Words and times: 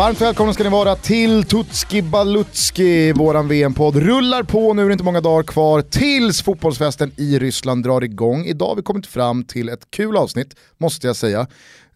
Varmt 0.00 0.20
välkomna 0.20 0.52
ska 0.52 0.64
ni 0.64 0.70
vara 0.70 0.96
till 0.96 1.44
Tutski 1.44 2.02
Balutski, 2.02 3.12
våran 3.12 3.48
VM-podd 3.48 3.96
rullar 3.96 4.42
på, 4.42 4.74
nu 4.74 4.82
är 4.82 4.86
det 4.86 4.92
inte 4.92 5.04
många 5.04 5.20
dagar 5.20 5.42
kvar 5.42 5.82
tills 5.82 6.42
fotbollsfesten 6.42 7.12
i 7.16 7.38
Ryssland 7.38 7.84
drar 7.84 8.04
igång. 8.04 8.44
Idag 8.44 8.68
har 8.68 8.76
vi 8.76 8.82
kommit 8.82 9.06
fram 9.06 9.44
till 9.44 9.68
ett 9.68 9.90
kul 9.90 10.16
avsnitt, 10.16 10.54
måste 10.78 11.06
jag 11.06 11.16
säga. 11.16 11.46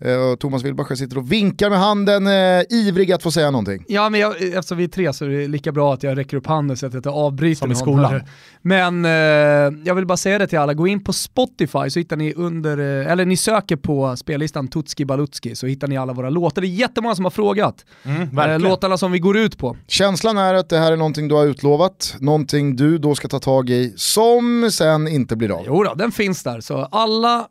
Uh, 0.07 0.37
Thomas 0.37 0.63
Wilbacher 0.63 0.95
sitter 0.95 1.19
och 1.19 1.33
vinkar 1.33 1.71
med 1.71 1.79
handen, 1.79 2.27
uh, 2.27 2.63
ivrig 2.71 3.13
att 3.13 3.23
få 3.23 3.31
säga 3.31 3.51
någonting. 3.51 3.85
Ja, 3.89 4.11
men 4.11 4.21
jag, 4.21 4.43
eftersom 4.43 4.79
vi 4.79 4.85
är 4.85 4.89
tre 4.89 5.13
så 5.13 5.25
är 5.25 5.29
det 5.29 5.49
lika 5.49 5.73
bra 5.73 5.95
att 5.95 6.03
jag 6.03 6.19
räcker 6.19 6.37
upp 6.37 6.47
handen 6.47 6.77
så 6.77 6.87
att 6.87 6.93
jag 6.93 6.99
inte 6.99 7.11
avbryter 7.11 7.61
Som 7.61 7.73
i 7.73 7.75
skolan. 7.75 8.13
Här. 8.13 8.25
Men 8.63 9.05
uh, 9.05 9.83
jag 9.87 9.95
vill 9.95 10.07
bara 10.07 10.17
säga 10.17 10.39
det 10.39 10.47
till 10.47 10.59
alla, 10.59 10.75
gå 10.75 10.87
in 10.87 11.05
på 11.05 11.13
Spotify 11.13 11.91
så 11.91 11.99
hittar 11.99 12.17
ni 12.17 12.35
under, 12.35 12.79
eller 12.79 13.25
ni 13.25 13.37
söker 13.37 13.77
på 13.77 14.17
spellistan 14.17 14.69
Tutski 14.69 15.05
Balutski 15.05 15.57
så 15.57 15.67
hittar 15.67 15.89
ni 15.89 15.97
alla 15.97 16.13
våra 16.13 16.31
låtar. 16.31 16.63
Det 16.63 16.69
är 16.69 16.71
jättemånga 16.71 17.15
som 17.15 17.25
har 17.25 17.31
frågat. 17.31 17.85
Mm, 18.05 18.61
låtarna 18.63 18.99
som 18.99 19.13
vi 19.13 19.19
går 19.19 19.37
ut 19.37 19.59
på. 19.59 19.77
Känslan 19.87 20.39
är 20.39 20.55
att 20.55 20.69
det 20.69 20.79
här 20.79 20.93
är 20.93 20.97
någonting 20.97 21.29
du 21.29 21.35
har 21.35 21.47
utlovat, 21.47 22.17
någonting 22.21 22.77
du 22.77 22.99
då 22.99 23.15
ska 23.15 23.29
ta 23.29 23.39
tag 23.39 23.71
i, 23.71 23.93
som 23.97 24.71
sen 24.73 25.09
inte 25.09 25.37
blir 25.37 25.51
av. 25.51 25.65
Jo 25.67 25.83
då, 25.83 25.95
den 25.95 26.13
finns 26.13 26.43
där. 26.43 26.61
Så 26.61 26.89
alla 26.91 27.49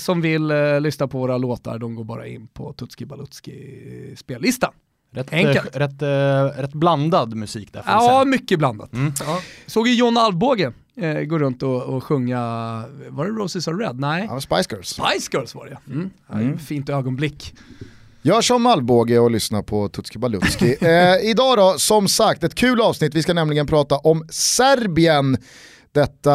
som 0.00 0.20
vill 0.20 0.52
lyssna 0.80 1.08
på 1.08 1.18
våra 1.18 1.38
låtar, 1.44 1.78
de 1.78 1.94
går 1.94 2.04
bara 2.04 2.26
in 2.26 2.46
på 2.46 2.72
Tutski 2.72 3.06
Balutski 3.06 4.14
spellista. 4.16 4.72
Rätt, 5.14 5.32
Enkelt. 5.32 5.76
rätt, 5.76 6.02
rätt, 6.02 6.58
rätt 6.58 6.72
blandad 6.72 7.34
musik 7.34 7.72
där. 7.72 7.82
Ja, 7.86 8.24
mycket 8.24 8.58
blandat. 8.58 8.92
Mm. 8.92 9.12
Ja. 9.20 9.40
Såg 9.66 9.88
ju 9.88 9.94
John 9.94 10.16
Alvbåge 10.16 10.72
eh, 10.96 11.20
gå 11.20 11.38
runt 11.38 11.62
och, 11.62 11.82
och 11.82 12.04
sjunga, 12.04 12.40
var 13.08 13.24
det 13.24 13.30
Roses 13.30 13.68
Are 13.68 13.76
Red? 13.76 14.00
Nej. 14.00 14.26
Ja, 14.30 14.40
Spice 14.40 14.64
Girls. 14.70 14.88
Spice 14.88 15.30
Girls 15.32 15.54
var 15.54 15.66
det 15.66 15.92
mm. 15.92 16.10
mm. 16.32 16.58
Fint 16.58 16.88
ögonblick. 16.88 17.54
Gör 18.22 18.40
som 18.40 18.66
Alvbåge 18.66 19.18
och 19.18 19.30
lyssna 19.30 19.62
på 19.62 19.88
Tutski 19.88 20.18
Balutski. 20.18 20.76
eh, 20.80 21.30
idag 21.30 21.58
då, 21.58 21.74
som 21.78 22.08
sagt, 22.08 22.44
ett 22.44 22.54
kul 22.54 22.80
avsnitt. 22.80 23.14
Vi 23.14 23.22
ska 23.22 23.34
nämligen 23.34 23.66
prata 23.66 23.96
om 23.96 24.26
Serbien 24.30 25.36
detta 25.94 26.32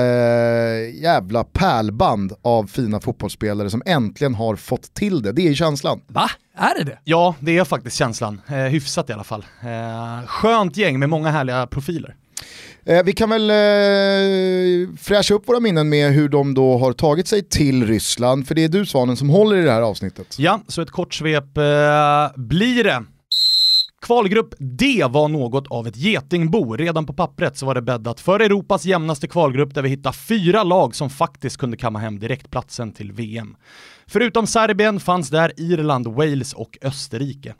eh, 0.00 1.02
jävla 1.02 1.44
pärlband 1.44 2.32
av 2.42 2.66
fina 2.66 3.00
fotbollsspelare 3.00 3.70
som 3.70 3.82
äntligen 3.86 4.34
har 4.34 4.56
fått 4.56 4.94
till 4.94 5.22
det. 5.22 5.32
Det 5.32 5.48
är 5.48 5.54
känslan. 5.54 6.00
Va? 6.06 6.30
Är 6.56 6.78
det 6.78 6.84
det? 6.84 6.98
Ja, 7.04 7.34
det 7.40 7.58
är 7.58 7.64
faktiskt 7.64 7.96
känslan. 7.96 8.40
Eh, 8.48 8.56
hyfsat 8.56 9.10
i 9.10 9.12
alla 9.12 9.24
fall. 9.24 9.44
Eh, 9.62 10.26
skönt 10.26 10.76
gäng 10.76 10.98
med 10.98 11.08
många 11.08 11.30
härliga 11.30 11.66
profiler. 11.66 12.16
Eh, 12.84 13.02
vi 13.04 13.12
kan 13.12 13.30
väl 13.30 13.50
eh, 13.50 14.96
fräscha 14.98 15.34
upp 15.34 15.48
våra 15.48 15.60
minnen 15.60 15.88
med 15.88 16.12
hur 16.12 16.28
de 16.28 16.54
då 16.54 16.78
har 16.78 16.92
tagit 16.92 17.28
sig 17.28 17.42
till 17.42 17.86
Ryssland, 17.86 18.48
för 18.48 18.54
det 18.54 18.64
är 18.64 18.68
du 18.68 18.86
Svanen 18.86 19.16
som 19.16 19.28
håller 19.30 19.56
i 19.56 19.62
det 19.62 19.72
här 19.72 19.82
avsnittet. 19.82 20.36
Ja, 20.38 20.60
så 20.68 20.82
ett 20.82 20.90
kort 20.90 21.14
svep 21.14 21.56
eh, 21.56 21.62
blir 22.36 22.84
det. 22.84 23.04
Kvalgrupp 24.06 24.54
D 24.58 25.04
var 25.10 25.28
något 25.28 25.66
av 25.66 25.86
ett 25.86 25.96
getingbo. 25.96 26.76
Redan 26.76 27.06
på 27.06 27.12
pappret 27.12 27.56
så 27.56 27.66
var 27.66 27.74
det 27.74 27.82
bäddat 27.82 28.20
för 28.20 28.40
Europas 28.40 28.84
jämnaste 28.84 29.28
kvalgrupp 29.28 29.74
där 29.74 29.82
vi 29.82 29.88
hittade 29.88 30.16
fyra 30.16 30.62
lag 30.62 30.94
som 30.94 31.10
faktiskt 31.10 31.56
kunde 31.56 31.76
kamma 31.76 31.98
hem 31.98 32.18
direktplatsen 32.18 32.92
till 32.92 33.12
VM. 33.12 33.56
Förutom 34.06 34.46
Serbien 34.46 35.00
fanns 35.00 35.30
där 35.30 35.52
Irland, 35.56 36.06
Wales 36.06 36.52
och 36.52 36.78
Österrike. 36.82 37.54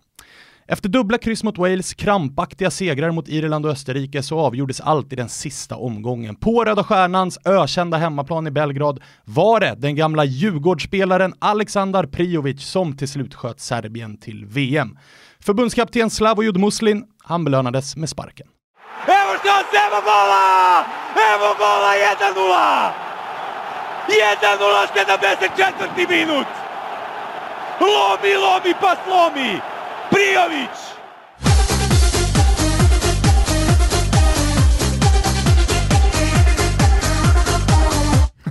Efter 0.66 0.88
dubbla 0.88 1.18
kryss 1.18 1.44
mot 1.44 1.58
Wales, 1.58 1.94
krampaktiga 1.94 2.70
segrar 2.70 3.10
mot 3.10 3.28
Irland 3.28 3.66
och 3.66 3.72
Österrike 3.72 4.22
så 4.22 4.38
avgjordes 4.38 4.80
allt 4.80 5.12
i 5.12 5.16
den 5.16 5.28
sista 5.28 5.76
omgången. 5.76 6.36
På 6.36 6.64
Röda 6.64 6.84
Stjärnans 6.84 7.38
ökända 7.44 7.96
hemmaplan 7.96 8.46
i 8.46 8.50
Belgrad 8.50 9.00
var 9.24 9.60
det 9.60 9.74
den 9.78 9.96
gamla 9.96 10.24
Djurgårdsspelaren 10.24 11.34
Aleksandar 11.38 12.04
Prijovic 12.06 12.62
som 12.62 12.96
till 12.96 13.08
slut 13.08 13.34
sköt 13.34 13.60
Serbien 13.60 14.16
till 14.16 14.46
VM. 14.46 14.98
Förbundskapten 15.44 16.10
Slavojud 16.10 16.56
Muslin, 16.56 17.04
han 17.24 17.44
belönades 17.44 17.96
med 17.96 18.08
sparken. 18.08 18.46
Evo! 19.06 20.10
Evo 21.32 21.54
gola 21.58 21.94
1-0! 21.96 22.92
1-0, 24.08 24.86
74. 24.86 26.06
minut! 26.08 26.46
Lomi, 27.80 28.34
lomi, 28.34 28.74
pa 28.80 28.96
slomi! 29.04 29.60
Prijović! 30.10 30.90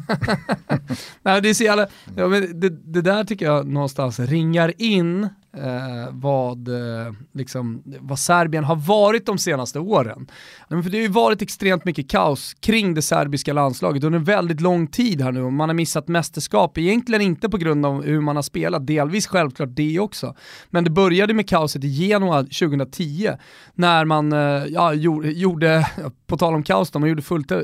Nej, 1.21 1.41
det, 1.41 1.49
är 1.49 1.53
så 1.53 1.63
jävla, 1.63 1.87
ja, 2.17 2.27
men 2.27 2.59
det, 2.59 2.69
det 2.93 3.01
där 3.01 3.23
tycker 3.23 3.45
jag 3.45 3.67
någonstans 3.67 4.19
ringar 4.19 4.73
in 4.77 5.29
eh, 5.57 6.11
vad, 6.11 6.67
eh, 6.67 7.13
liksom, 7.33 7.83
vad 7.99 8.19
Serbien 8.19 8.63
har 8.63 8.75
varit 8.75 9.25
de 9.25 9.37
senaste 9.37 9.79
åren. 9.79 10.27
Men 10.69 10.83
för 10.83 10.89
det 10.89 10.97
har 10.97 11.01
ju 11.01 11.07
varit 11.07 11.41
extremt 11.41 11.85
mycket 11.85 12.09
kaos 12.09 12.53
kring 12.59 12.93
det 12.93 13.01
serbiska 13.01 13.53
landslaget 13.53 14.03
under 14.03 14.19
väldigt 14.19 14.61
lång 14.61 14.87
tid 14.87 15.21
här 15.21 15.31
nu 15.31 15.41
och 15.41 15.53
man 15.53 15.69
har 15.69 15.73
missat 15.73 16.07
mästerskap, 16.07 16.77
egentligen 16.77 17.21
inte 17.21 17.49
på 17.49 17.57
grund 17.57 17.85
av 17.85 18.03
hur 18.03 18.21
man 18.21 18.35
har 18.35 18.43
spelat, 18.43 18.87
delvis 18.87 19.27
självklart 19.27 19.69
det 19.71 19.99
också. 19.99 20.35
Men 20.69 20.83
det 20.83 20.89
började 20.89 21.33
med 21.33 21.49
kaoset 21.49 21.83
i 21.83 21.87
Genoa 21.87 22.43
2010 22.43 23.29
när 23.73 24.05
man 24.05 24.33
eh, 24.33 24.65
ja, 24.69 24.93
gjorde, 24.93 25.87
på 26.27 26.37
tal 26.37 26.53
om 26.53 26.63
kaos, 26.63 26.91
då, 26.91 26.99
man 26.99 27.09
gjorde 27.09 27.21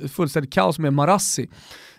fullständigt 0.07 0.53
kaos 0.53 0.79
med 0.79 0.93
Marassi. 0.93 1.49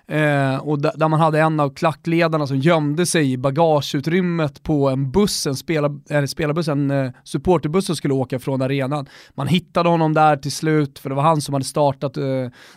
Eh, 0.08 0.56
och 0.56 0.80
där 0.80 1.08
man 1.08 1.20
hade 1.20 1.40
en 1.40 1.60
av 1.60 1.70
klackledarna 1.70 2.46
som 2.46 2.58
gömde 2.58 3.06
sig 3.06 3.32
i 3.32 3.36
bagageutrymmet 3.36 4.62
på 4.62 4.88
en 4.88 5.10
buss, 5.10 5.46
en 5.46 5.56
spelar, 5.56 5.90
eh, 6.10 6.24
spelarbuss, 6.24 6.68
en 6.68 6.90
eh, 6.90 7.10
supporterbuss 7.24 7.86
som 7.86 7.96
skulle 7.96 8.14
åka 8.14 8.38
från 8.38 8.62
arenan. 8.62 9.08
Man 9.34 9.46
hittade 9.46 9.88
honom 9.88 10.14
där 10.14 10.36
till 10.36 10.52
slut, 10.52 10.98
för 10.98 11.08
det 11.08 11.14
var 11.14 11.22
han 11.22 11.40
som 11.40 11.54
hade 11.54 11.64
startat 11.64 12.16
eh, 12.16 12.24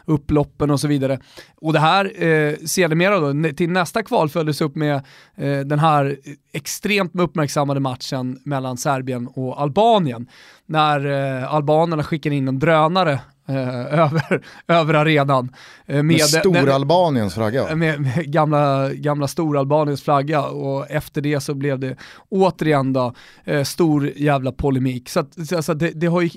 upploppen 0.05 0.71
och 0.71 0.79
så 0.79 0.87
vidare. 0.87 1.19
Och 1.61 1.73
det 1.73 1.79
här 1.79 2.23
eh, 2.23 2.55
sedermera 2.65 3.19
då, 3.19 3.53
till 3.53 3.69
nästa 3.69 4.03
kval 4.03 4.29
följdes 4.29 4.61
upp 4.61 4.75
med 4.75 4.95
eh, 5.35 5.59
den 5.59 5.79
här 5.79 6.17
extremt 6.53 7.15
uppmärksammade 7.15 7.79
matchen 7.79 8.39
mellan 8.45 8.77
Serbien 8.77 9.27
och 9.27 9.61
Albanien. 9.61 10.27
När 10.65 11.05
eh, 11.05 11.53
albanerna 11.53 12.03
skickade 12.03 12.35
in 12.35 12.47
en 12.47 12.59
drönare 12.59 13.19
över, 13.91 14.41
över 14.67 14.93
arenan. 14.93 15.55
Eh, 15.85 15.95
med, 15.95 16.05
med 16.05 16.21
Storalbaniens 16.21 17.33
flagga? 17.33 17.75
Med, 17.75 18.01
med, 18.01 18.31
gamla, 18.31 18.93
gamla 18.93 19.27
Storalbaniens 19.27 20.01
flagga 20.01 20.41
och 20.45 20.91
efter 20.91 21.21
det 21.21 21.39
så 21.39 21.53
blev 21.53 21.79
det 21.79 21.95
återigen 22.29 22.93
då, 22.93 23.13
eh, 23.43 23.63
stor 23.63 24.11
jävla 24.15 24.51
polemik. 24.51 25.09
Så, 25.09 25.19
att, 25.19 25.53
alltså, 25.53 25.73
det, 25.73 25.91
det, 25.91 26.07
har 26.07 26.21
ju, 26.21 26.29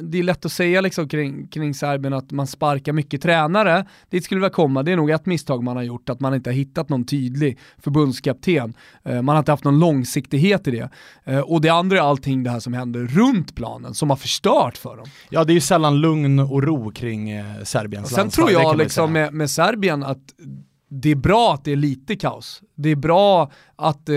det 0.00 0.18
är 0.18 0.22
lätt 0.22 0.44
att 0.44 0.52
säga 0.52 0.80
liksom 0.80 1.08
kring, 1.08 1.48
kring 1.48 1.74
Serbien 1.74 2.14
att 2.14 2.30
man 2.30 2.46
sparkar 2.46 2.92
mycket 2.92 3.22
tränare. 3.22 3.86
Dit 4.10 4.24
skulle 4.24 4.40
väl 4.40 4.50
komma, 4.50 4.82
det 4.82 4.92
är 4.92 4.96
nog 4.96 5.10
ett 5.10 5.26
misstag 5.26 5.62
man 5.62 5.76
har 5.76 5.82
gjort, 5.82 6.08
att 6.08 6.20
man 6.20 6.34
inte 6.34 6.50
har 6.50 6.54
hittat 6.54 6.88
någon 6.88 7.04
tydlig 7.04 7.58
förbundskapten. 7.78 8.74
Eh, 9.04 9.22
man 9.22 9.28
har 9.28 9.38
inte 9.38 9.52
haft 9.52 9.64
någon 9.64 9.78
långsiktighet 9.78 10.68
i 10.68 10.70
det. 10.70 10.90
Eh, 11.24 11.40
och 11.40 11.60
det 11.60 11.68
andra 11.68 11.96
är 11.96 12.02
allting 12.02 12.42
det 12.42 12.50
här 12.50 12.60
som 12.60 12.72
händer 12.72 13.00
runt 13.00 13.54
planen 13.54 13.94
som 13.94 14.10
har 14.10 14.16
förstört 14.16 14.76
för 14.76 14.96
dem. 14.96 15.06
Ja, 15.30 15.44
det 15.44 15.52
är 15.52 15.54
ju 15.54 15.60
sällan 15.60 16.00
lugn 16.10 16.38
och 16.38 16.62
ro 16.62 16.90
kring 16.90 17.30
eh, 17.30 17.44
Serbiens 17.64 18.08
Sen 18.08 18.16
landslag, 18.16 18.48
tror 18.48 18.62
jag 18.62 18.76
liksom 18.76 19.12
med, 19.12 19.34
med 19.34 19.50
Serbien 19.50 20.02
att 20.02 20.34
det 20.90 21.10
är 21.10 21.16
bra 21.16 21.54
att 21.54 21.64
det 21.64 21.72
är 21.72 21.76
lite 21.76 22.16
kaos. 22.16 22.62
Det 22.74 22.88
är 22.88 22.96
bra 22.96 23.50
att, 23.80 24.08
eh, 24.08 24.16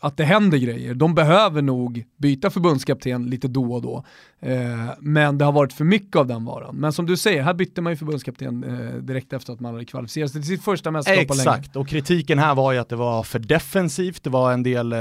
att 0.00 0.16
det 0.16 0.24
händer 0.24 0.58
grejer. 0.58 0.94
De 0.94 1.14
behöver 1.14 1.62
nog 1.62 2.04
byta 2.16 2.50
förbundskapten 2.50 3.26
lite 3.26 3.48
då 3.48 3.74
och 3.74 3.82
då. 3.82 4.04
Eh, 4.40 4.90
men 5.00 5.38
det 5.38 5.44
har 5.44 5.52
varit 5.52 5.72
för 5.72 5.84
mycket 5.84 6.16
av 6.16 6.26
den 6.26 6.44
varan. 6.44 6.76
Men 6.76 6.92
som 6.92 7.06
du 7.06 7.16
säger, 7.16 7.42
här 7.42 7.54
bytte 7.54 7.82
man 7.82 7.92
ju 7.92 7.96
förbundskapten 7.96 8.64
eh, 8.64 8.94
direkt 9.02 9.32
efter 9.32 9.52
att 9.52 9.60
man 9.60 9.72
hade 9.72 9.84
kvalificerat 9.84 10.30
sig 10.30 10.40
till 10.40 10.48
sitt 10.48 10.64
första 10.64 10.90
mästerskap 10.90 11.28
på 11.28 11.34
länge. 11.34 11.50
Exakt, 11.50 11.76
och 11.76 11.88
kritiken 11.88 12.38
här 12.38 12.54
var 12.54 12.72
ju 12.72 12.78
att 12.78 12.88
det 12.88 12.96
var 12.96 13.22
för 13.22 13.38
defensivt, 13.38 14.22
det 14.22 14.30
var 14.30 14.52
en 14.52 14.62
del, 14.62 14.92
eh, 14.92 14.98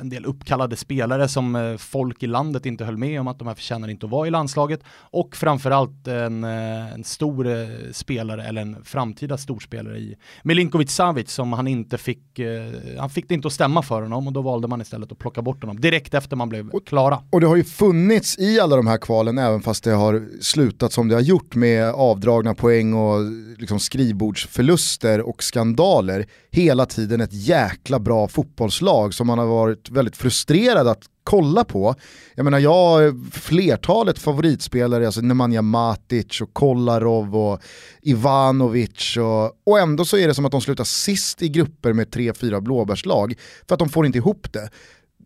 en 0.00 0.08
del 0.08 0.24
uppkallade 0.24 0.76
spelare 0.76 1.28
som 1.28 1.56
eh, 1.56 1.76
folk 1.76 2.22
i 2.22 2.26
landet 2.26 2.66
inte 2.66 2.84
höll 2.84 2.96
med 2.96 3.20
om 3.20 3.28
att 3.28 3.38
de 3.38 3.48
här 3.48 3.54
förtjänar 3.54 3.88
inte 3.88 4.06
att 4.06 4.12
vara 4.12 4.26
i 4.26 4.30
landslaget. 4.30 4.80
Och 5.00 5.36
framförallt 5.36 6.06
en, 6.06 6.44
eh, 6.44 6.94
en 6.94 7.04
stor 7.04 7.46
eh, 7.46 7.68
spelare, 7.92 8.44
eller 8.44 8.62
en 8.62 8.84
framtida 8.84 9.38
storspelare 9.38 9.98
i 9.98 10.16
Milinkovic 10.42 10.90
Savic 10.90 11.30
som 11.30 11.52
han 11.52 11.66
inte 11.68 11.98
fick, 11.98 12.38
eh, 12.38 12.72
han 12.98 13.09
fick 13.10 13.28
det 13.28 13.34
inte 13.34 13.48
att 13.48 13.52
stämma 13.52 13.82
för 13.82 14.02
honom 14.02 14.26
och 14.26 14.32
då 14.32 14.42
valde 14.42 14.68
man 14.68 14.80
istället 14.80 15.12
att 15.12 15.18
plocka 15.18 15.42
bort 15.42 15.62
honom 15.62 15.80
direkt 15.80 16.14
efter 16.14 16.36
man 16.36 16.48
blev 16.48 16.70
klara. 16.86 17.22
Och 17.30 17.40
det 17.40 17.46
har 17.46 17.56
ju 17.56 17.64
funnits 17.64 18.38
i 18.38 18.60
alla 18.60 18.76
de 18.76 18.86
här 18.86 18.98
kvalen, 18.98 19.38
även 19.38 19.60
fast 19.60 19.84
det 19.84 19.90
har 19.90 20.28
slutat 20.40 20.92
som 20.92 21.08
det 21.08 21.14
har 21.14 21.22
gjort 21.22 21.54
med 21.54 21.84
avdragna 21.84 22.54
poäng 22.54 22.94
och 22.94 23.20
liksom 23.58 23.80
skrivbordsförluster 23.80 25.20
och 25.20 25.42
skandaler, 25.42 26.26
hela 26.50 26.86
tiden 26.86 27.20
ett 27.20 27.32
jäkla 27.32 27.98
bra 27.98 28.28
fotbollslag 28.28 29.14
som 29.14 29.26
man 29.26 29.38
har 29.38 29.46
varit 29.46 29.90
väldigt 29.90 30.16
frustrerad 30.16 30.88
att 30.88 31.02
kolla 31.24 31.64
på. 31.64 31.94
Jag 32.34 32.44
menar 32.44 32.58
jag 32.58 32.70
har 32.70 33.30
flertalet 33.30 34.18
favoritspelare, 34.18 35.06
alltså 35.06 35.20
Nemanja 35.20 35.62
Matic 35.62 36.40
och 36.40 36.54
Kolarov 36.54 37.36
och 37.36 37.60
Ivanovic 38.02 39.16
och, 39.16 39.72
och 39.72 39.78
ändå 39.78 40.04
så 40.04 40.16
är 40.16 40.28
det 40.28 40.34
som 40.34 40.44
att 40.44 40.52
de 40.52 40.60
slutar 40.60 40.84
sist 40.84 41.42
i 41.42 41.48
grupper 41.48 41.92
med 41.92 42.10
tre, 42.10 42.34
fyra 42.34 42.60
blåbärslag 42.60 43.34
för 43.68 43.74
att 43.74 43.78
de 43.78 43.88
får 43.88 44.06
inte 44.06 44.18
ihop 44.18 44.52
det 44.52 44.70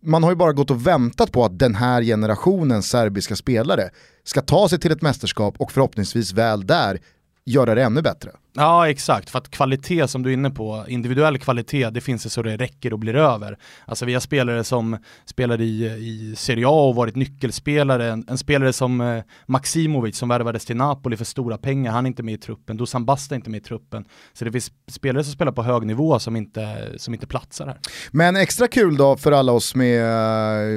man 0.05 0.23
har 0.23 0.31
ju 0.31 0.35
bara 0.35 0.53
gått 0.53 0.71
och 0.71 0.87
väntat 0.87 1.31
på 1.31 1.45
att 1.45 1.59
den 1.59 1.75
här 1.75 2.01
generationen 2.01 2.83
serbiska 2.83 3.35
spelare 3.35 3.89
ska 4.23 4.41
ta 4.41 4.69
sig 4.69 4.79
till 4.79 4.91
ett 4.91 5.01
mästerskap 5.01 5.55
och 5.57 5.71
förhoppningsvis 5.71 6.33
väl 6.33 6.67
där 6.67 6.99
göra 7.45 7.75
det 7.75 7.83
ännu 7.83 8.01
bättre. 8.01 8.31
Ja 8.53 8.89
exakt, 8.89 9.29
för 9.29 9.39
att 9.39 9.51
kvalitet 9.51 10.07
som 10.07 10.23
du 10.23 10.29
är 10.29 10.33
inne 10.33 10.49
på, 10.49 10.85
individuell 10.87 11.37
kvalitet, 11.37 11.89
det 11.89 12.01
finns 12.01 12.23
det 12.23 12.29
så 12.29 12.41
det 12.41 12.57
räcker 12.57 12.93
och 12.93 12.99
blir 12.99 13.15
över. 13.15 13.57
Alltså 13.85 14.05
vi 14.05 14.13
har 14.13 14.21
spelare 14.21 14.63
som 14.63 14.97
spelar 15.25 15.61
i, 15.61 15.85
i 15.85 16.35
Serie 16.37 16.67
A 16.67 16.89
och 16.89 16.95
varit 16.95 17.15
nyckelspelare, 17.15 18.11
en, 18.11 18.25
en 18.27 18.37
spelare 18.37 18.73
som 18.73 19.01
eh, 19.01 19.23
Maximovic 19.45 20.17
som 20.17 20.29
värvades 20.29 20.65
till 20.65 20.75
Napoli 20.75 21.17
för 21.17 21.25
stora 21.25 21.57
pengar, 21.57 21.91
han 21.91 22.05
är 22.05 22.07
inte 22.07 22.23
med 22.23 22.33
i 22.33 22.37
truppen, 22.37 22.77
Dusan 22.77 23.05
Basta 23.05 23.35
är 23.35 23.37
inte 23.37 23.49
med 23.49 23.57
i 23.57 23.63
truppen. 23.63 24.05
Så 24.33 24.45
det 24.45 24.51
finns 24.51 24.71
spelare 24.87 25.23
som 25.23 25.33
spelar 25.33 25.51
på 25.51 25.63
hög 25.63 25.85
nivå 25.85 26.19
som 26.19 26.35
inte, 26.35 26.93
som 26.97 27.13
inte 27.13 27.27
platsar 27.27 27.67
här. 27.67 27.79
Men 28.11 28.35
extra 28.35 28.67
kul 28.67 28.97
då 28.97 29.17
för 29.17 29.31
alla 29.31 29.51
oss 29.51 29.75
med 29.75 30.03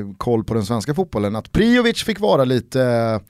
uh, 0.04 0.14
koll 0.16 0.44
på 0.44 0.54
den 0.54 0.64
svenska 0.64 0.94
fotbollen, 0.94 1.36
att 1.36 1.52
Priovic 1.52 2.04
fick 2.04 2.20
vara 2.20 2.44
lite 2.44 3.20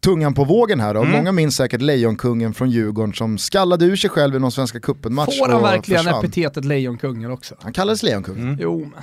tungan 0.00 0.34
på 0.34 0.44
vågen 0.44 0.80
här 0.80 0.94
då. 0.94 1.00
Mm. 1.00 1.12
Många 1.12 1.32
minns 1.32 1.56
säkert 1.56 1.80
Lejonkungen 1.80 2.54
från 2.54 2.70
Djurgården 2.70 3.14
som 3.14 3.38
skallade 3.38 3.84
ur 3.84 3.96
sig 3.96 4.10
själv 4.10 4.34
i 4.34 4.38
någon 4.38 4.52
Svenska 4.52 4.80
cupen-match 4.80 5.38
Får 5.38 5.48
han 5.48 5.62
verkligen 5.62 6.04
försvann. 6.04 6.24
epitetet 6.24 6.64
Lejonkungen 6.64 7.30
också? 7.30 7.54
Han 7.60 7.72
kallades 7.72 8.02
Lejonkungen. 8.02 8.42
Mm. 8.42 8.58
Jo 8.60 8.78
men. 8.78 9.02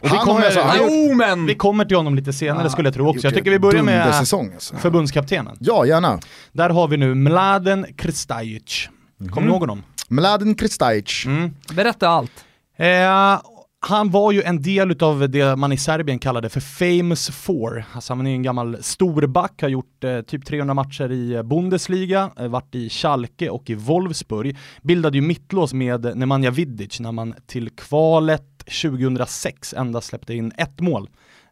Och 0.00 0.12
vi, 0.12 0.18
kommer, 0.18 0.44
alltså, 0.44 0.60
han, 0.60 0.76
jo, 0.80 1.14
men. 1.14 1.46
vi 1.46 1.54
kommer 1.54 1.84
till 1.84 1.96
honom 1.96 2.14
lite 2.14 2.32
senare 2.32 2.62
ja, 2.62 2.70
skulle 2.70 2.88
jag 2.88 2.94
tro 2.94 3.08
också. 3.08 3.26
Jag 3.26 3.34
tycker 3.34 3.50
vi 3.50 3.58
börjar 3.58 3.82
med 3.82 4.06
alltså. 4.06 4.50
förbundskaptenen. 4.78 5.56
Ja, 5.60 5.86
gärna. 5.86 6.20
Där 6.52 6.70
har 6.70 6.88
vi 6.88 6.96
nu 6.96 7.14
Mladen 7.14 7.86
Kristajic. 7.96 8.88
Kommer 9.18 9.32
mm. 9.32 9.44
du 9.44 9.50
ihåg 9.50 9.60
honom? 9.60 9.82
Mladen 10.08 10.54
Kristajic. 10.54 11.26
Mm. 11.26 11.54
Berätta 11.74 12.08
allt. 12.08 12.44
Eh, 12.76 13.40
han 13.86 14.10
var 14.10 14.32
ju 14.32 14.42
en 14.42 14.62
del 14.62 15.02
av 15.02 15.30
det 15.30 15.56
man 15.56 15.72
i 15.72 15.76
Serbien 15.76 16.18
kallade 16.18 16.48
för 16.48 16.60
famous 16.60 17.30
four. 17.30 17.84
Alltså 17.92 18.14
han 18.14 18.26
är 18.26 18.30
en 18.30 18.42
gammal 18.42 18.82
storback, 18.82 19.62
har 19.62 19.68
gjort 19.68 20.04
eh, 20.04 20.20
typ 20.20 20.46
300 20.46 20.74
matcher 20.74 21.12
i 21.12 21.32
eh, 21.34 21.42
Bundesliga, 21.42 22.30
eh, 22.38 22.48
varit 22.48 22.74
i 22.74 22.88
Schalke 22.88 23.50
och 23.50 23.70
i 23.70 23.74
Wolfsburg. 23.74 24.56
Bildade 24.82 25.18
ju 25.18 25.22
mittlås 25.22 25.74
med 25.74 26.16
Nemanja 26.16 26.50
Vidic 26.50 27.00
när 27.00 27.12
man 27.12 27.34
till 27.46 27.70
kvalet 27.70 28.64
2006 28.82 29.74
endast 29.74 30.06
släppte 30.06 30.34
in 30.34 30.52
ett 30.56 30.80
mål. 30.80 31.08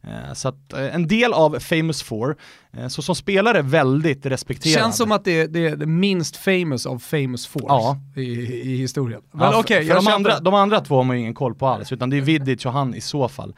Eh, 0.07 0.33
så 0.35 0.49
att 0.49 0.73
eh, 0.73 0.95
en 0.95 1.09
del 1.09 1.33
av 1.33 1.59
Famous 1.59 2.03
Four, 2.03 2.37
eh, 2.73 2.89
så 2.89 3.03
som 3.03 3.15
spelare 3.15 3.63
väldigt 3.63 4.27
respekterad. 4.27 4.83
Känns 4.83 4.97
som 4.97 5.13
att 5.13 5.25
det 5.25 5.41
är, 5.41 5.49
det 5.49 5.67
är 5.67 5.77
minst 5.77 6.37
famous 6.37 6.87
av 6.87 6.99
Famous 6.99 7.47
Four 7.47 7.65
ja. 7.69 7.97
i, 8.17 8.23
i 8.23 8.77
historien. 8.77 9.23
Men 9.33 9.53
ja, 9.53 9.59
okay, 9.59 9.87
för 9.87 9.95
de, 9.95 10.09
andra, 10.09 10.41
de 10.41 10.55
andra 10.55 10.81
två 10.81 10.97
har 10.97 11.05
man 11.05 11.17
ju 11.17 11.21
ingen 11.21 11.35
koll 11.35 11.55
på 11.55 11.67
alls, 11.67 11.93
utan 11.93 12.11
det 12.11 12.17
är 12.17 12.21
Vidic 12.21 12.67
och 12.67 12.73
han 12.73 12.95
i 12.95 13.01
så 13.01 13.29
fall. 13.29 13.55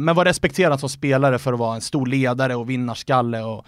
Men 0.00 0.14
var 0.14 0.24
respekterad 0.24 0.80
som 0.80 0.88
spelare 0.88 1.38
för 1.38 1.52
att 1.52 1.58
vara 1.58 1.74
en 1.74 1.80
stor 1.80 2.06
ledare 2.06 2.54
och 2.54 2.70
vinnarskalle 2.70 3.42
och 3.42 3.66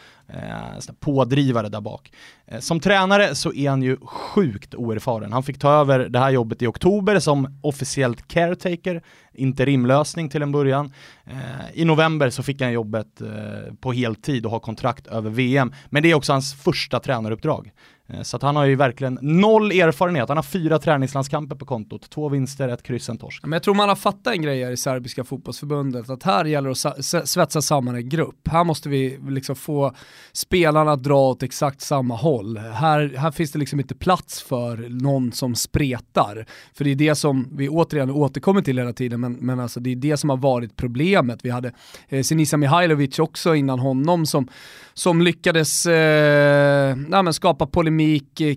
pådrivare 1.01 1.69
där 1.69 1.81
bak. 1.81 2.13
Som 2.59 2.81
tränare 2.81 3.35
så 3.35 3.53
är 3.53 3.71
han 3.71 3.83
ju 3.83 3.97
sjukt 4.03 4.75
oerfaren. 4.75 5.33
Han 5.33 5.43
fick 5.43 5.59
ta 5.59 5.71
över 5.73 5.99
det 5.99 6.19
här 6.19 6.31
jobbet 6.31 6.63
i 6.63 6.67
oktober 6.67 7.19
som 7.19 7.59
officiellt 7.63 8.29
caretaker, 8.29 9.03
interimlösning 9.41 10.29
till 10.29 10.43
en 10.43 10.53
början. 10.53 10.93
Eh, 11.25 11.35
I 11.75 11.85
november 11.85 12.31
så 12.31 12.43
fick 12.43 12.63
han 12.63 12.73
jobbet 12.73 13.21
eh, 13.21 13.75
på 13.81 13.93
heltid 13.93 14.47
och 14.47 14.53
har 14.53 14.61
kontrakt 14.61 15.07
över 15.07 15.31
VM, 15.31 15.73
men 15.91 16.03
det 16.03 16.11
är 16.11 16.15
också 16.15 16.33
hans 16.33 16.55
första 16.55 17.01
tränaruppdrag. 17.01 17.71
Eh, 18.15 18.23
så 18.23 18.37
att 18.37 18.43
han 18.43 18.57
har 18.57 18.65
ju 18.65 18.77
verkligen 18.77 19.19
noll 19.23 19.73
erfarenhet. 19.73 20.29
Han 20.29 20.39
har 20.39 20.43
fyra 20.43 20.79
träningslandskamper 20.79 21.57
på 21.57 21.67
kontot, 21.67 22.11
två 22.11 22.29
vinster, 22.29 22.69
ett 22.69 22.83
kryss, 22.83 23.09
en 23.09 23.19
torsk. 23.19 23.43
Men 23.43 23.53
jag 23.53 23.63
tror 23.63 23.75
man 23.75 23.89
har 23.89 23.97
fattat 23.97 24.35
en 24.35 24.43
grej 24.43 24.65
här 24.65 24.71
i 24.71 24.77
serbiska 24.77 25.25
fotbollsförbundet, 25.25 26.11
att 26.11 26.23
här 26.23 26.45
gäller 26.45 26.69
det 26.69 27.19
att 27.21 27.29
svetsa 27.29 27.63
samman 27.63 27.95
en 27.95 28.09
grupp. 28.09 28.49
Här 28.51 28.65
måste 28.65 28.89
vi 28.89 29.19
liksom 29.29 29.57
få 29.57 29.95
spelarna 30.33 30.93
att 30.93 31.03
dra 31.03 31.29
åt 31.29 31.43
exakt 31.43 31.81
samma 31.81 32.17
håll. 32.17 32.59
Här, 32.59 33.15
här 33.17 33.31
finns 33.31 33.53
det 33.53 33.59
liksom 33.59 33.81
inte 33.81 33.95
plats 33.95 34.43
för 34.43 34.77
någon 35.03 35.33
som 35.33 35.55
spretar. 35.55 36.47
För 36.75 36.85
det 36.85 36.91
är 36.91 36.95
det 36.95 37.15
som 37.15 37.49
vi 37.53 37.69
återigen 37.69 38.11
återkommer 38.11 38.63
till 38.63 38.79
hela 38.79 38.93
tiden, 38.93 39.21
men, 39.21 39.33
men 39.33 39.61
alltså 39.61 39.81
det 39.81 39.91
är 39.91 39.97
det 39.97 40.17
som 40.17 40.31
har 40.31 40.37
varit 40.37 40.77
problemet. 40.77 41.45
Vi 41.45 41.51
hade 41.51 41.73
eh, 42.09 42.23
Sinisa 42.23 42.57
Mihailovic 42.57 43.19
också 43.19 43.55
innan 43.55 43.79
honom 43.79 44.27
som, 44.27 44.49
som 44.95 45.23
lyckades 45.23 45.87
eh, 45.87 46.97
nej, 46.97 47.35
skapa 47.35 47.67
polemik 47.67 48.00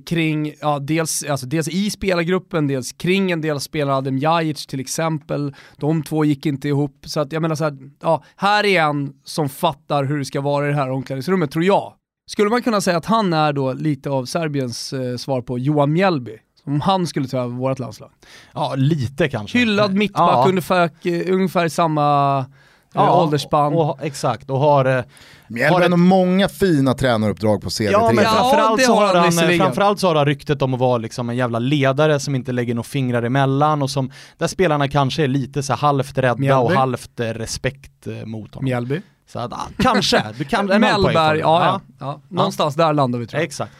kring, 0.05 0.53
ja, 0.61 0.79
dels, 0.79 1.23
alltså 1.23 1.45
dels 1.45 1.67
i 1.67 1.89
spelargruppen, 1.89 2.67
dels 2.67 2.91
kring 2.91 3.31
en 3.31 3.41
del 3.41 3.59
spelare, 3.59 3.95
Adem 3.95 4.17
Jajic 4.17 4.65
till 4.65 4.79
exempel. 4.79 5.55
De 5.77 6.03
två 6.03 6.25
gick 6.25 6.45
inte 6.45 6.67
ihop. 6.67 7.05
Så 7.05 7.19
att 7.19 7.31
jag 7.31 7.41
menar 7.41 7.55
så 7.55 7.63
här, 7.63 7.77
ja, 8.01 8.23
här 8.35 8.65
är 8.65 8.81
en 8.81 9.13
som 9.23 9.49
fattar 9.49 10.03
hur 10.03 10.17
det 10.17 10.25
ska 10.25 10.41
vara 10.41 10.65
i 10.65 10.69
det 10.69 10.75
här 10.75 10.91
omklädningsrummet, 10.91 11.51
tror 11.51 11.65
jag. 11.65 11.93
Skulle 12.27 12.49
man 12.49 12.61
kunna 12.61 12.81
säga 12.81 12.97
att 12.97 13.05
han 13.05 13.33
är 13.33 13.53
då 13.53 13.73
lite 13.73 14.09
av 14.09 14.25
Serbiens 14.25 14.93
eh, 14.93 15.17
svar 15.17 15.41
på 15.41 15.59
Johan 15.59 15.93
Mjällby? 15.93 16.37
Om 16.65 16.81
han 16.81 17.07
skulle 17.07 17.27
ta 17.27 17.37
över 17.37 17.55
vårt 17.55 17.79
landslag? 17.79 18.11
Ja, 18.53 18.73
lite 18.75 19.29
kanske. 19.29 19.57
Hyllad 19.57 19.93
mittback, 19.93 20.45
ja. 20.45 20.49
ungefär, 20.49 20.89
ungefär 21.29 21.67
samma 21.67 22.39
eh, 22.39 22.45
ja, 22.93 23.23
åldersspann. 23.23 23.73
Och, 23.73 23.89
och, 23.89 24.03
exakt, 24.03 24.49
och 24.49 24.59
har... 24.59 24.85
Eh, 24.85 25.03
Mjällby 25.53 25.73
har 25.73 25.81
ett... 25.81 25.99
många 25.99 26.49
fina 26.49 26.93
tränaruppdrag 26.93 27.61
på 27.61 27.69
CV. 27.69 27.83
Ja, 27.83 28.11
men 28.13 28.25
framförallt, 28.25 28.81
ja, 28.81 28.87
så 28.87 28.95
har 28.95 29.15
han, 29.15 29.37
han 29.37 29.57
framförallt 29.57 29.99
så 29.99 30.07
har 30.07 30.15
han 30.15 30.25
ryktet 30.25 30.61
om 30.61 30.73
att 30.73 30.79
vara 30.79 30.97
liksom 30.97 31.29
en 31.29 31.35
jävla 31.35 31.59
ledare 31.59 32.19
som 32.19 32.35
inte 32.35 32.51
lägger 32.51 32.75
några 32.75 32.83
fingrar 32.83 33.23
emellan 33.23 33.81
och 33.81 33.89
som, 33.89 34.11
där 34.37 34.47
spelarna 34.47 34.87
kanske 34.87 35.23
är 35.23 35.27
lite 35.27 35.63
så 35.63 35.73
halvt 35.73 36.17
rädda 36.17 36.35
Mjällby. 36.35 36.53
och 36.53 36.71
halvt 36.71 37.11
respekt 37.15 38.07
mot 38.25 38.55
honom. 38.55 38.65
Mjällby. 38.65 39.01
Så 39.27 39.39
att, 39.39 39.53
ah, 39.53 39.67
kanske, 39.77 40.23
du 40.37 40.43
kan 40.43 40.65
Mellberg, 40.65 41.39
ja, 41.39 41.65
ja, 41.65 41.81
ja. 41.99 42.21
Någonstans 42.29 42.75
där 42.75 42.93
landar 42.93 43.19
vi 43.19 43.27
tror 43.27 43.39
jag. 43.39 43.47
Exakt. 43.47 43.73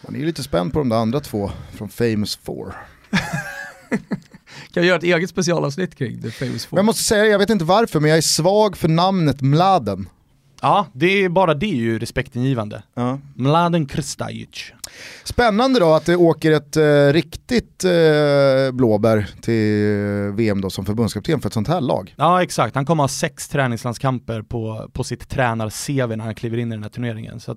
Man 0.00 0.14
är 0.14 0.18
ju 0.18 0.26
lite 0.26 0.42
spänd 0.42 0.72
på 0.72 0.78
de 0.78 0.88
där 0.88 0.96
andra 0.96 1.20
två 1.20 1.50
från 1.72 1.88
Famous 1.88 2.36
Four. 2.36 2.74
kan 4.72 4.82
jag 4.82 4.84
göra 4.84 4.96
ett 4.96 5.02
eget 5.02 5.30
specialavsnitt 5.30 5.94
kring 5.94 6.22
The 6.22 6.30
Famous 6.30 6.66
Four? 6.66 6.78
jag 6.78 6.84
måste 6.84 7.02
säga, 7.02 7.24
jag 7.24 7.38
vet 7.38 7.50
inte 7.50 7.64
varför, 7.64 8.00
men 8.00 8.10
jag 8.10 8.18
är 8.18 8.22
svag 8.22 8.76
för 8.76 8.88
namnet 8.88 9.40
Mladen. 9.40 10.08
Ja, 10.62 10.86
det 10.92 11.24
är 11.24 11.28
bara 11.28 11.54
det 11.54 11.66
är 11.66 11.74
ju 11.74 11.98
respektingivande. 11.98 12.82
Ja. 12.94 13.18
Mladen 13.34 13.86
Kristajic. 13.86 14.72
Spännande 15.24 15.80
då 15.80 15.94
att 15.94 16.06
det 16.06 16.16
åker 16.16 16.52
ett 16.52 16.76
eh, 16.76 17.12
riktigt 17.12 17.84
eh, 17.84 18.72
blåbär 18.72 19.26
till 19.40 20.32
VM 20.36 20.60
då 20.60 20.70
som 20.70 20.84
förbundskapten 20.84 21.40
för 21.40 21.48
ett 21.48 21.54
sånt 21.54 21.68
här 21.68 21.80
lag. 21.80 22.14
Ja 22.16 22.42
exakt, 22.42 22.74
han 22.74 22.86
kommer 22.86 23.02
ha 23.02 23.08
sex 23.08 23.48
träningslandskamper 23.48 24.42
på, 24.42 24.90
på 24.92 25.04
sitt 25.04 25.28
tränar-CV 25.28 26.16
när 26.16 26.24
han 26.24 26.34
kliver 26.34 26.58
in 26.58 26.72
i 26.72 26.74
den 26.76 26.82
här 26.82 26.90
turneringen. 26.90 27.40
Så 27.40 27.56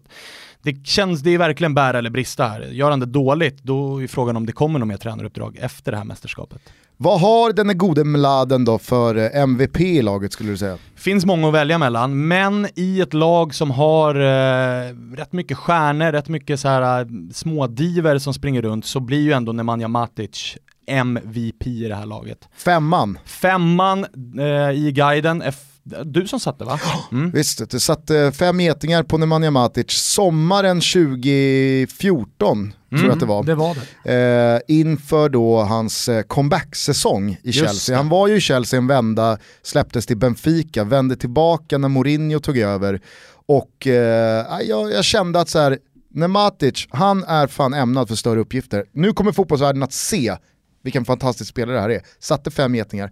det 0.61 0.87
känns, 0.87 1.21
det 1.21 1.29
är 1.29 1.37
verkligen 1.37 1.73
bära 1.73 1.97
eller 1.97 2.09
brista 2.09 2.47
här. 2.47 2.61
Gör 2.61 2.89
han 2.89 2.99
det 2.99 3.05
dåligt, 3.05 3.63
då 3.63 4.03
är 4.03 4.07
frågan 4.07 4.37
om 4.37 4.45
det 4.45 4.51
kommer 4.51 4.79
något 4.79 4.87
mer 4.87 4.97
tränaruppdrag 4.97 5.57
efter 5.61 5.91
det 5.91 5.97
här 5.97 6.05
mästerskapet. 6.05 6.61
Vad 7.03 7.21
har 7.21 7.53
den 7.53 7.77
gode 7.77 8.03
Mladen 8.03 8.65
då 8.65 8.79
för 8.79 9.15
eh, 9.15 9.41
MVP 9.41 9.81
i 9.81 10.01
laget 10.01 10.33
skulle 10.33 10.49
du 10.49 10.57
säga? 10.57 10.77
Finns 10.95 11.25
många 11.25 11.47
att 11.47 11.53
välja 11.53 11.77
mellan, 11.77 12.27
men 12.27 12.67
i 12.75 13.01
ett 13.01 13.13
lag 13.13 13.55
som 13.55 13.71
har 13.71 14.15
eh, 14.15 14.95
rätt 15.15 15.33
mycket 15.33 15.57
stjärnor, 15.57 16.11
rätt 16.11 16.29
mycket 16.29 16.59
så 16.59 16.67
här, 16.67 17.01
eh, 17.01 17.07
smådiver 17.33 18.17
som 18.17 18.33
springer 18.33 18.61
runt 18.61 18.85
så 18.85 18.99
blir 18.99 19.21
ju 19.21 19.31
ändå 19.31 19.51
Nemanja 19.51 19.87
Matic 19.87 20.57
MVP 20.87 21.67
i 21.67 21.87
det 21.87 21.95
här 21.95 22.05
laget. 22.05 22.49
Femman. 22.53 23.19
Femman 23.25 24.05
eh, 24.39 24.71
i 24.71 24.91
guiden, 24.95 25.43
du 25.83 26.27
som 26.27 26.39
satte 26.39 26.63
va? 26.63 26.79
Mm. 27.11 27.31
Visst, 27.31 27.69
det 27.69 27.79
satte 27.79 28.31
fem 28.31 28.59
getingar 28.59 29.03
på 29.03 29.17
Nemanja 29.17 29.51
Matic 29.51 29.91
sommaren 29.91 30.81
2014 30.81 32.57
mm. 32.57 32.73
tror 32.89 33.03
jag 33.03 33.13
att 33.13 33.19
det 33.19 33.25
var. 33.25 33.43
Det 33.43 33.55
var 33.55 33.77
det. 34.03 34.61
Eh, 34.67 34.77
inför 34.77 35.29
då 35.29 35.61
hans 35.61 36.09
eh, 36.09 36.21
comeback-säsong 36.21 37.37
i 37.43 37.51
Chelsea. 37.51 37.97
Han 37.97 38.09
var 38.09 38.27
ju 38.27 38.35
i 38.35 38.41
Chelsea 38.41 38.77
en 38.77 38.87
vända, 38.87 39.37
släpptes 39.61 40.05
till 40.05 40.17
Benfica, 40.17 40.83
vände 40.83 41.15
tillbaka 41.15 41.77
när 41.77 41.89
Mourinho 41.89 42.39
tog 42.39 42.57
över. 42.57 43.01
Och 43.45 43.87
eh, 43.87 44.45
jag, 44.61 44.91
jag, 44.91 45.05
kände 45.05 45.39
att 45.39 45.49
så 45.49 45.59
här, 45.59 45.77
när 46.09 46.27
Matic, 46.27 46.87
han 46.89 47.23
är 47.23 47.47
fan 47.47 47.73
ämnad 47.73 48.07
för 48.07 48.15
större 48.15 48.39
uppgifter. 48.39 48.85
Nu 48.91 49.13
kommer 49.13 49.31
fotbollsvärlden 49.31 49.83
att 49.83 49.93
se 49.93 50.35
vilken 50.83 51.05
fantastisk 51.05 51.49
spelare 51.49 51.75
det 51.75 51.81
här 51.81 51.89
är. 51.89 52.01
Satte 52.19 52.51
fem 52.51 52.75
getingar 52.75 53.11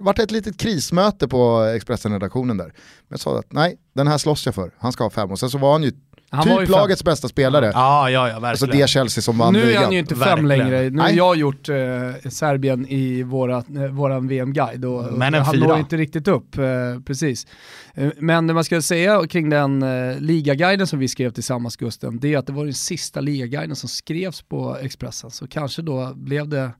varit 0.00 0.18
ett 0.18 0.30
litet 0.30 0.56
krismöte 0.56 1.28
på 1.28 1.62
Expressen-redaktionen 1.76 2.56
där. 2.56 2.66
Men 2.66 2.72
jag 3.08 3.20
sa 3.20 3.38
att 3.38 3.52
nej, 3.52 3.76
den 3.94 4.08
här 4.08 4.18
slåss 4.18 4.46
jag 4.46 4.54
för, 4.54 4.70
han 4.78 4.92
ska 4.92 5.04
ha 5.04 5.10
fem. 5.10 5.30
Och 5.30 5.38
sen 5.38 5.50
så 5.50 5.58
var 5.58 5.72
han 5.72 5.82
ju 5.82 5.92
han 6.32 6.58
typ 6.58 6.68
lagets 6.68 7.04
bästa 7.04 7.28
spelare. 7.28 7.70
Ja, 7.74 8.10
ja, 8.10 8.28
ja, 8.28 8.34
verkligen. 8.40 8.44
Alltså 8.44 8.66
det 8.66 8.88
Chelsea 8.88 9.22
som 9.22 9.38
vann 9.38 9.52
Nu 9.52 9.72
är 9.72 9.78
han 9.78 9.92
ju 9.92 9.98
inte 9.98 10.14
fem 10.14 10.48
verkligen. 10.48 10.70
längre. 10.70 10.90
Nu 10.90 11.00
har 11.00 11.08
jag 11.10 11.36
gjort 11.36 11.68
eh, 11.68 11.76
Serbien 12.30 12.86
i 12.88 13.22
våra, 13.22 13.56
eh, 13.56 13.90
våran 13.90 14.28
VM-guide 14.28 14.84
och, 14.84 15.12
Men 15.12 15.34
en 15.34 15.42
han 15.42 15.58
når 15.58 15.78
inte 15.78 15.96
riktigt 15.96 16.28
upp. 16.28 16.58
Eh, 16.58 16.64
precis. 17.06 17.46
Eh, 17.94 18.08
men 18.18 18.46
det 18.46 18.54
man 18.54 18.64
ska 18.64 18.82
säga 18.82 19.26
kring 19.26 19.50
den 19.50 19.82
eh, 19.82 20.18
ligaguiden 20.20 20.86
som 20.86 20.98
vi 20.98 21.08
skrev 21.08 21.30
tillsammans 21.30 21.76
Gusten, 21.76 22.18
det 22.20 22.34
är 22.34 22.38
att 22.38 22.46
det 22.46 22.52
var 22.52 22.64
den 22.64 22.74
sista 22.74 23.20
ligaguiden 23.20 23.76
som 23.76 23.88
skrevs 23.88 24.42
på 24.42 24.76
Expressen. 24.82 25.30
Så 25.30 25.46
kanske 25.46 25.82
då 25.82 26.12
blev 26.14 26.48
det 26.48 26.70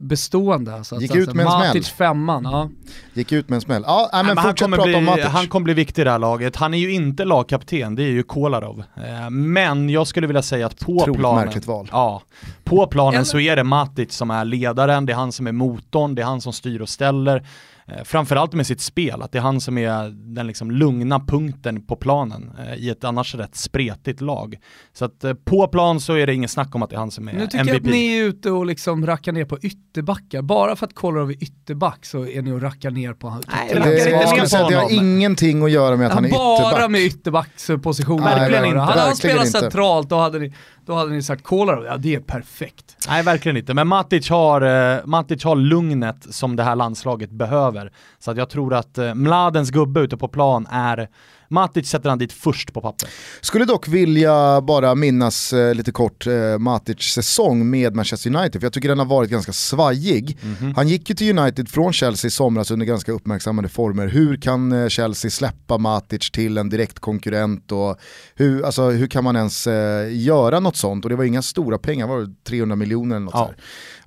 bestående. 0.00 0.74
Alltså, 0.74 0.96
Gick 1.00 1.14
ut 1.14 1.34
med 1.34 1.46
en 1.46 1.52
Matic 1.52 1.86
smäll. 1.86 1.96
femman, 2.08 2.44
ja. 2.44 2.70
Gick 3.14 3.32
ut 3.32 3.48
med 3.48 3.56
en 3.56 3.60
smäll. 3.60 3.82
Ja, 3.86 4.10
nej, 4.12 4.24
men, 4.24 4.34
men 4.34 4.44
han, 4.44 4.54
kommer 4.54 4.76
prata 4.76 4.88
bli, 4.88 4.96
om 4.98 5.04
Matic. 5.04 5.24
han 5.24 5.46
kommer 5.48 5.64
bli 5.64 5.74
viktig 5.74 6.02
i 6.02 6.04
det 6.04 6.10
här 6.10 6.18
laget. 6.18 6.56
Han 6.56 6.74
är 6.74 6.78
ju 6.78 6.92
inte 6.92 7.24
lagkapten, 7.24 7.94
det 7.94 8.02
är 8.02 8.10
ju 8.10 8.22
Kolarov. 8.22 8.82
Eh, 8.96 9.30
Men 9.30 9.90
jag 9.90 10.06
skulle 10.06 10.26
vilja 10.26 10.42
säga 10.42 10.66
att 10.66 10.78
på 10.80 10.92
Otroligt 10.92 11.20
planen, 11.20 11.44
märkligt 11.44 11.66
val. 11.66 11.88
Ja, 11.92 12.22
på 12.64 12.86
planen 12.86 13.24
så 13.24 13.40
är 13.40 13.56
det 13.56 13.64
Matic 13.64 14.12
som 14.12 14.30
är 14.30 14.44
ledaren, 14.44 15.06
det 15.06 15.12
är 15.12 15.16
han 15.16 15.32
som 15.32 15.46
är 15.46 15.52
motorn, 15.52 16.14
det 16.14 16.22
är 16.22 16.26
han 16.26 16.40
som 16.40 16.52
styr 16.52 16.80
och 16.80 16.88
ställer. 16.88 17.46
Eh, 17.96 18.04
Framförallt 18.04 18.52
med 18.52 18.66
sitt 18.66 18.80
spel, 18.80 19.22
att 19.22 19.32
det 19.32 19.38
är 19.38 19.42
han 19.42 19.60
som 19.60 19.78
är 19.78 20.10
den 20.34 20.46
liksom 20.46 20.70
lugna 20.70 21.20
punkten 21.20 21.82
på 21.86 21.96
planen 21.96 22.50
eh, 22.58 22.74
i 22.74 22.90
ett 22.90 23.04
annars 23.04 23.34
rätt 23.34 23.56
spretigt 23.56 24.20
lag. 24.20 24.56
Så 24.92 25.04
att 25.04 25.24
eh, 25.24 25.34
på 25.34 25.68
plan 25.68 26.00
så 26.00 26.14
är 26.14 26.26
det 26.26 26.34
ingen 26.34 26.48
snack 26.48 26.74
om 26.74 26.82
att 26.82 26.90
det 26.90 26.96
är 26.96 27.00
han 27.00 27.10
som 27.10 27.28
är 27.28 27.32
Nu 27.32 27.46
tycker 27.46 27.58
MVP. 27.58 27.72
jag 27.74 27.76
att 27.76 27.90
ni 27.90 28.18
är 28.18 28.24
ute 28.24 28.50
och 28.50 28.66
liksom 28.66 29.06
rackar 29.06 29.32
ner 29.32 29.44
på 29.44 29.58
ytterbackar. 29.58 30.42
Bara 30.42 30.76
för 30.76 30.86
att 30.86 30.94
Kolarov 30.94 31.30
är 31.30 31.42
ytterback 31.42 32.06
så 32.06 32.26
är 32.26 32.42
ni 32.42 32.52
och 32.52 32.62
rackar 32.62 32.90
ner 32.90 33.12
på 33.12 33.28
han. 33.28 33.42
Nej, 33.48 33.74
Det, 33.74 34.00
säga 34.00 34.18
att 34.42 34.50
det 34.50 34.74
har 34.76 34.82
honom. 34.82 34.88
ingenting 35.06 35.62
att 35.64 35.70
göra 35.70 35.96
med 35.96 36.06
att 36.06 36.12
han 36.12 36.24
är 36.24 36.30
bara 36.30 36.68
ytterback. 36.70 36.90
med 36.90 37.00
ytterbackspositionen. 37.00 38.24
Verkligen 38.24 38.64
inte. 38.64 38.78
Hade 38.78 39.00
han 39.00 39.16
spelat 39.16 39.46
inte. 39.46 39.58
centralt 39.60 40.08
då 40.08 40.16
hade, 40.16 40.38
ni, 40.38 40.52
då 40.86 40.94
hade 40.94 41.10
ni 41.10 41.22
sagt 41.22 41.42
Kolarov, 41.44 41.84
ja 41.84 41.96
det 41.96 42.14
är 42.14 42.20
perfekt. 42.20 42.96
Nej, 43.08 43.22
verkligen 43.22 43.56
inte. 43.56 43.74
Men 43.74 43.88
Matic 43.88 44.30
har, 44.30 44.60
eh, 44.96 45.06
Matic 45.06 45.44
har 45.44 45.56
lugnet 45.56 46.26
som 46.34 46.56
det 46.56 46.62
här 46.62 46.76
landslaget 46.76 47.30
behöver. 47.30 47.77
Så 48.18 48.30
att 48.30 48.36
jag 48.36 48.50
tror 48.50 48.74
att 48.74 48.98
eh, 48.98 49.14
Mladens 49.14 49.70
gubbe 49.70 50.00
ute 50.00 50.16
på 50.16 50.28
plan 50.28 50.66
är, 50.70 51.08
Matic 51.50 51.88
sätter 51.90 52.08
han 52.08 52.18
dit 52.18 52.32
först 52.32 52.72
på 52.72 52.80
papper. 52.80 53.08
Skulle 53.40 53.64
dock 53.64 53.88
vilja 53.88 54.60
bara 54.60 54.94
minnas 54.94 55.52
eh, 55.52 55.74
lite 55.74 55.92
kort 55.92 56.26
eh, 56.26 56.58
Matic 56.58 57.00
säsong 57.00 57.70
med 57.70 57.94
Manchester 57.94 58.36
United, 58.36 58.60
för 58.60 58.66
jag 58.66 58.72
tycker 58.72 58.88
den 58.88 58.98
har 58.98 59.06
varit 59.06 59.30
ganska 59.30 59.52
svajig. 59.52 60.38
Han 60.76 60.88
gick 60.88 61.08
ju 61.08 61.14
till 61.14 61.38
United 61.38 61.68
från 61.68 61.92
Chelsea 61.92 62.28
i 62.28 62.30
somras 62.30 62.70
under 62.70 62.86
ganska 62.86 63.12
uppmärksammade 63.12 63.68
former. 63.68 64.06
Hur 64.06 64.36
kan 64.36 64.72
eh, 64.72 64.88
Chelsea 64.88 65.30
släppa 65.30 65.78
Matic 65.78 66.30
till 66.30 66.58
en 66.58 66.68
direkt 66.68 66.98
konkurrent 66.98 67.72
och 67.72 67.98
hur, 68.34 68.64
alltså, 68.64 68.90
hur 68.90 69.06
kan 69.06 69.24
man 69.24 69.36
ens 69.36 69.66
eh, 69.66 70.16
göra 70.18 70.60
något 70.60 70.76
sånt? 70.76 71.04
Och 71.04 71.10
det 71.10 71.16
var 71.16 71.24
inga 71.24 71.42
stora 71.42 71.78
pengar, 71.78 72.06
var 72.06 72.20
det 72.20 72.34
300 72.44 72.76
miljoner 72.76 73.16
eller 73.16 73.24
något 73.24 73.34
Ja. 73.34 73.50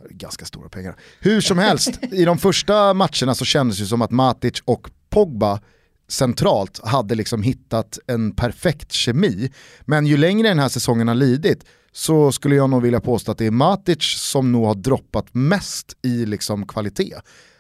Ganska 0.10 0.46
stora 0.46 0.70
pengar. 0.70 0.96
Hur 1.20 1.42
som 1.42 1.58
helst, 1.58 2.00
i 2.12 2.26
de 2.26 2.38
första 2.38 2.94
matcherna 2.94 3.36
så 3.36 3.46
kändes 3.46 3.80
det 3.80 3.86
som 3.86 4.02
att 4.02 4.12
Matic 4.12 4.62
och 4.66 4.90
Pogba 5.10 5.60
centralt 6.08 6.80
hade 6.84 7.16
liksom 7.16 7.44
hittat 7.44 8.00
en 8.08 8.36
perfekt 8.36 8.92
kemi. 8.92 9.52
Men 9.82 10.06
ju 10.06 10.18
längre 10.18 10.48
den 10.48 10.60
här 10.60 10.70
säsongen 10.70 11.08
har 11.08 11.16
lidit 11.16 11.66
så 11.92 12.32
skulle 12.32 12.56
jag 12.56 12.70
nog 12.70 12.82
vilja 12.82 13.00
påstå 13.00 13.32
att 13.32 13.38
det 13.38 13.46
är 13.46 13.52
Matic 13.52 14.04
som 14.04 14.52
nog 14.52 14.66
har 14.66 14.76
droppat 14.76 15.26
mest 15.32 15.98
i 16.02 16.26
liksom 16.26 16.68
kvalitet. 16.68 17.16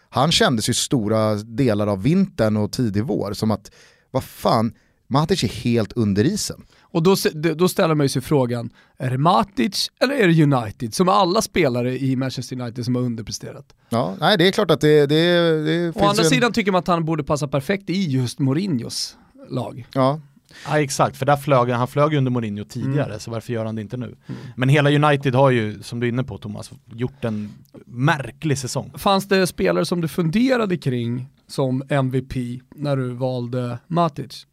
Han 0.09 0.31
kändes 0.31 0.69
ju 0.69 0.73
stora 0.73 1.35
delar 1.35 1.87
av 1.87 2.03
vintern 2.03 2.57
och 2.57 2.71
tidig 2.71 3.03
vår 3.03 3.33
som 3.33 3.51
att, 3.51 3.71
vad 4.11 4.23
fan, 4.23 4.73
Matic 5.07 5.43
är 5.43 5.47
helt 5.47 5.93
under 5.93 6.23
isen. 6.23 6.63
Och 6.91 7.03
då, 7.03 7.15
då 7.55 7.67
ställer 7.67 7.95
man 7.95 8.05
ju 8.05 8.09
sig 8.09 8.21
frågan, 8.21 8.69
är 8.97 9.09
det 9.09 9.17
Matic 9.17 9.91
eller 9.99 10.15
är 10.15 10.27
det 10.27 10.43
United? 10.43 10.93
Som 10.93 11.09
alla 11.09 11.41
spelare 11.41 11.99
i 11.99 12.15
Manchester 12.15 12.61
United 12.61 12.85
som 12.85 12.95
har 12.95 13.01
underpresterat. 13.01 13.73
Ja, 13.89 14.15
nej 14.19 14.37
det 14.37 14.47
är 14.47 14.51
klart 14.51 14.71
att 14.71 14.81
det, 14.81 15.05
det, 15.05 15.63
det 15.63 15.93
finns 15.93 16.05
Å 16.05 16.09
andra 16.09 16.23
en, 16.23 16.29
sidan 16.29 16.53
tycker 16.53 16.71
man 16.71 16.79
att 16.79 16.87
han 16.87 17.05
borde 17.05 17.23
passa 17.23 17.47
perfekt 17.47 17.89
i 17.89 18.11
just 18.11 18.39
Mourinhos 18.39 19.17
lag. 19.49 19.87
Ja, 19.93 20.21
Ja 20.67 20.79
exakt, 20.79 21.17
för 21.17 21.25
där 21.25 21.37
flög 21.37 21.69
han, 21.69 21.79
han 21.79 21.87
flög 21.87 22.11
ju 22.11 22.17
under 22.17 22.31
Mourinho 22.31 22.63
tidigare, 22.63 23.19
så 23.19 23.31
varför 23.31 23.53
gör 23.53 23.65
han 23.65 23.75
det 23.75 23.81
inte 23.81 23.97
nu? 23.97 24.15
Men 24.55 24.69
hela 24.69 24.89
United 24.91 25.35
har 25.35 25.49
ju, 25.49 25.83
som 25.83 25.99
du 25.99 26.07
är 26.07 26.11
inne 26.11 26.23
på 26.23 26.37
Thomas, 26.37 26.71
gjort 26.93 27.25
en 27.25 27.53
märklig 27.85 28.57
säsong. 28.57 28.91
Fanns 28.97 29.27
det 29.27 29.47
spelare 29.47 29.85
som 29.85 30.01
du 30.01 30.07
funderade 30.07 30.77
kring 30.77 31.27
som 31.51 31.83
MVP 31.89 32.33
när 32.75 32.95
du 32.97 33.09
valde 33.13 33.77
Matic? 33.87 34.45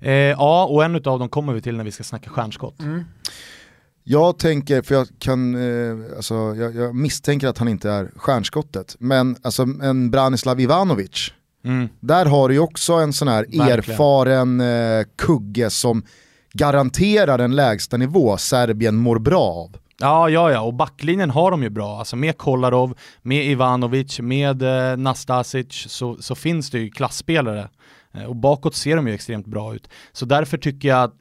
Eh, 0.00 0.12
ja, 0.12 0.64
och 0.66 0.84
en 0.84 0.94
av 0.94 1.00
dem 1.18 1.28
kommer 1.28 1.52
vi 1.52 1.62
till 1.62 1.76
när 1.76 1.84
vi 1.84 1.92
ska 1.92 2.04
snacka 2.04 2.30
stjärnskott. 2.30 2.76
Jag 4.04 4.38
tänker, 4.38 4.82
för 4.82 4.94
jag 4.94 5.08
kan, 5.18 5.54
eh, 5.54 6.16
alltså, 6.16 6.34
jag, 6.34 6.74
jag 6.76 6.94
misstänker 6.94 7.48
att 7.48 7.58
han 7.58 7.68
inte 7.68 7.90
är 7.90 8.10
stjärnskottet, 8.16 8.96
men 8.98 9.36
alltså 9.42 9.62
en 9.82 10.10
Branislav 10.10 10.60
Ivanovic, 10.60 11.32
Mm. 11.64 11.88
där 12.00 12.26
har 12.26 12.48
du 12.48 12.54
ju 12.54 12.60
också 12.60 12.92
en 12.92 13.12
sån 13.12 13.28
här 13.28 13.42
Verkligen. 13.42 13.68
erfaren 13.78 14.60
eh, 14.60 15.04
kugge 15.16 15.70
som 15.70 16.02
garanterar 16.52 17.38
en 17.38 17.56
lägsta 17.56 17.96
nivå 17.96 18.36
Serbien 18.36 18.96
mår 18.96 19.18
bra 19.18 19.42
av. 19.42 19.76
Ja, 20.00 20.30
ja, 20.30 20.52
ja, 20.52 20.60
och 20.60 20.74
backlinjen 20.74 21.30
har 21.30 21.50
de 21.50 21.62
ju 21.62 21.70
bra. 21.70 21.98
Alltså 21.98 22.16
med 22.16 22.38
Kolarov, 22.38 22.98
med 23.22 23.46
Ivanovic, 23.46 24.20
med 24.20 24.62
eh, 24.62 24.96
Nastasic 24.96 25.86
så, 25.88 26.22
så 26.22 26.34
finns 26.34 26.70
det 26.70 26.78
ju 26.78 26.90
klassspelare. 26.90 27.68
Eh, 28.12 28.24
och 28.24 28.36
bakåt 28.36 28.74
ser 28.74 28.96
de 28.96 29.08
ju 29.08 29.14
extremt 29.14 29.46
bra 29.46 29.74
ut. 29.74 29.88
Så 30.12 30.26
därför 30.26 30.58
tycker 30.58 30.88
jag 30.88 31.04
att 31.04 31.14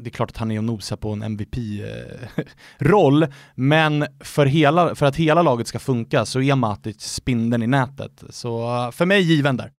det 0.00 0.08
är 0.08 0.10
klart 0.10 0.30
att 0.30 0.36
han 0.36 0.50
är 0.50 0.58
och 0.58 0.64
nosar 0.64 0.96
på 0.96 1.12
en 1.12 1.22
MVP-roll, 1.22 3.22
eh, 3.22 3.28
men 3.54 4.06
för, 4.20 4.46
hela, 4.46 4.94
för 4.94 5.06
att 5.06 5.16
hela 5.16 5.42
laget 5.42 5.66
ska 5.66 5.78
funka 5.78 6.24
så 6.24 6.40
är 6.40 6.54
Matic 6.54 7.00
spindeln 7.00 7.62
i 7.62 7.66
nätet. 7.66 8.24
Så 8.30 8.76
eh, 8.76 8.90
för 8.90 9.06
mig 9.06 9.22
given 9.22 9.56
där. 9.56 9.70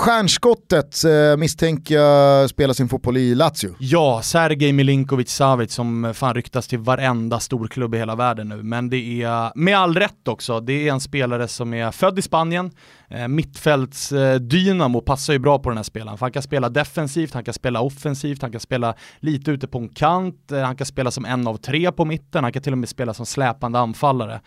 Stjärnskottet 0.00 1.04
eh, 1.04 1.36
misstänker 1.36 1.94
jag 1.94 2.50
spelar 2.50 2.74
sin 2.74 2.88
fotboll 2.88 3.16
i 3.16 3.34
Lazio. 3.34 3.74
Ja, 3.78 4.20
Sergej 4.22 4.72
Milinkovic 4.72 5.30
Savic 5.30 5.72
som 5.72 6.14
fan 6.14 6.34
ryktas 6.34 6.68
till 6.68 6.78
varenda 6.78 7.40
storklubb 7.40 7.94
i 7.94 7.98
hela 7.98 8.14
världen 8.14 8.48
nu. 8.48 8.62
Men 8.62 8.90
det 8.90 9.22
är, 9.22 9.52
med 9.54 9.78
all 9.78 9.94
rätt 9.94 10.28
också, 10.28 10.60
det 10.60 10.88
är 10.88 10.92
en 10.92 11.00
spelare 11.00 11.48
som 11.48 11.74
är 11.74 11.90
född 11.90 12.18
i 12.18 12.22
Spanien. 12.22 12.70
Eh, 13.08 13.28
mittfälts 13.28 14.12
eh, 14.12 14.40
dynamo 14.40 15.00
passar 15.00 15.32
ju 15.32 15.38
bra 15.38 15.58
på 15.58 15.70
den 15.70 15.78
här 15.78 15.84
spelaren. 15.84 16.18
För 16.18 16.26
han 16.26 16.32
kan 16.32 16.42
spela 16.42 16.68
defensivt, 16.68 17.34
han 17.34 17.44
kan 17.44 17.54
spela 17.54 17.80
offensivt, 17.80 18.42
han 18.42 18.52
kan 18.52 18.60
spela 18.60 18.94
lite 19.18 19.50
ute 19.50 19.68
på 19.68 19.78
en 19.78 19.88
kant, 19.88 20.52
eh, 20.52 20.60
han 20.60 20.76
kan 20.76 20.86
spela 20.86 21.10
som 21.10 21.24
en 21.24 21.46
av 21.46 21.56
tre 21.56 21.92
på 21.92 22.04
mitten, 22.04 22.44
han 22.44 22.52
kan 22.52 22.62
till 22.62 22.72
och 22.72 22.78
med 22.78 22.88
spela 22.88 23.14
som 23.14 23.26
släpande 23.26 23.78
anfallare 23.78 24.40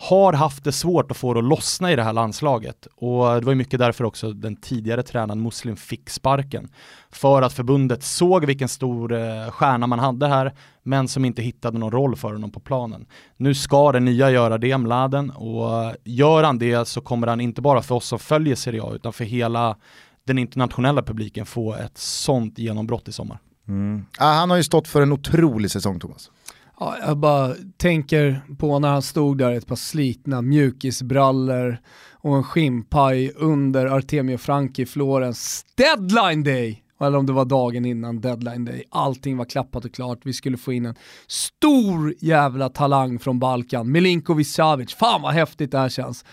har 0.00 0.32
haft 0.32 0.64
det 0.64 0.72
svårt 0.72 1.10
att 1.10 1.16
få 1.16 1.34
det 1.34 1.40
att 1.40 1.44
lossna 1.44 1.92
i 1.92 1.96
det 1.96 2.02
här 2.02 2.12
landslaget. 2.12 2.86
Och 2.96 3.24
det 3.24 3.40
var 3.40 3.52
ju 3.52 3.54
mycket 3.54 3.78
därför 3.78 4.04
också 4.04 4.32
den 4.32 4.56
tidigare 4.56 5.02
tränaren 5.02 5.42
Muslim 5.42 5.76
fick 5.76 6.10
sparken. 6.10 6.68
För 7.10 7.42
att 7.42 7.52
förbundet 7.52 8.02
såg 8.02 8.44
vilken 8.44 8.68
stor 8.68 9.12
eh, 9.12 9.50
stjärna 9.50 9.86
man 9.86 9.98
hade 9.98 10.26
här, 10.26 10.54
men 10.82 11.08
som 11.08 11.24
inte 11.24 11.42
hittade 11.42 11.78
någon 11.78 11.92
roll 11.92 12.16
för 12.16 12.32
honom 12.32 12.50
på 12.50 12.60
planen. 12.60 13.06
Nu 13.36 13.54
ska 13.54 13.92
den 13.92 14.04
nya 14.04 14.30
göra 14.30 14.58
det, 14.58 14.78
Mladen, 14.78 15.30
och 15.30 15.84
eh, 15.84 15.92
gör 16.04 16.42
han 16.42 16.58
det 16.58 16.88
så 16.88 17.00
kommer 17.00 17.26
han 17.26 17.40
inte 17.40 17.62
bara 17.62 17.82
för 17.82 17.94
oss 17.94 18.06
som 18.06 18.18
följer 18.18 18.54
Serie 18.54 18.82
A, 18.82 18.92
utan 18.94 19.12
för 19.12 19.24
hela 19.24 19.76
den 20.24 20.38
internationella 20.38 21.02
publiken 21.02 21.46
få 21.46 21.74
ett 21.74 21.98
sånt 21.98 22.58
genombrott 22.58 23.08
i 23.08 23.12
sommar. 23.12 23.38
Mm. 23.68 24.04
Ah, 24.18 24.32
han 24.32 24.50
har 24.50 24.56
ju 24.56 24.62
stått 24.62 24.88
för 24.88 25.02
en 25.02 25.12
otrolig 25.12 25.70
säsong 25.70 26.00
Thomas. 26.00 26.30
Ja, 26.80 26.96
jag 27.00 27.18
bara 27.18 27.54
tänker 27.76 28.40
på 28.58 28.78
när 28.78 28.88
han 28.88 29.02
stod 29.02 29.38
där 29.38 29.52
i 29.52 29.56
ett 29.56 29.66
par 29.66 29.76
slitna 29.76 30.42
mjukisbrallor 30.42 31.78
och 32.12 32.36
en 32.36 32.44
skinnpaj 32.44 33.32
under 33.36 33.86
Artemio 33.86 34.38
Franki 34.38 34.82
i 34.82 34.86
Florens 34.86 35.66
deadline 35.74 36.44
day. 36.44 36.82
Eller 37.00 37.18
om 37.18 37.26
det 37.26 37.32
var 37.32 37.44
dagen 37.44 37.84
innan 37.84 38.20
deadline 38.20 38.64
day. 38.64 38.84
Allting 38.90 39.36
var 39.36 39.44
klappat 39.44 39.84
och 39.84 39.94
klart. 39.94 40.18
Vi 40.22 40.32
skulle 40.32 40.56
få 40.56 40.72
in 40.72 40.86
en 40.86 40.94
stor 41.26 42.14
jävla 42.20 42.68
talang 42.68 43.18
från 43.18 43.38
Balkan. 43.38 43.92
Milinkovic 43.92 44.54
Savic. 44.54 44.94
Fan 44.94 45.22
vad 45.22 45.34
häftigt 45.34 45.70
det 45.70 45.78
här 45.78 45.88
känns. 45.88 46.24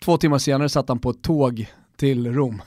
Två 0.00 0.16
timmar 0.16 0.38
senare 0.38 0.68
satt 0.68 0.88
han 0.88 0.98
på 0.98 1.10
ett 1.10 1.22
tåg 1.22 1.66
till 1.96 2.32
Rom. 2.34 2.62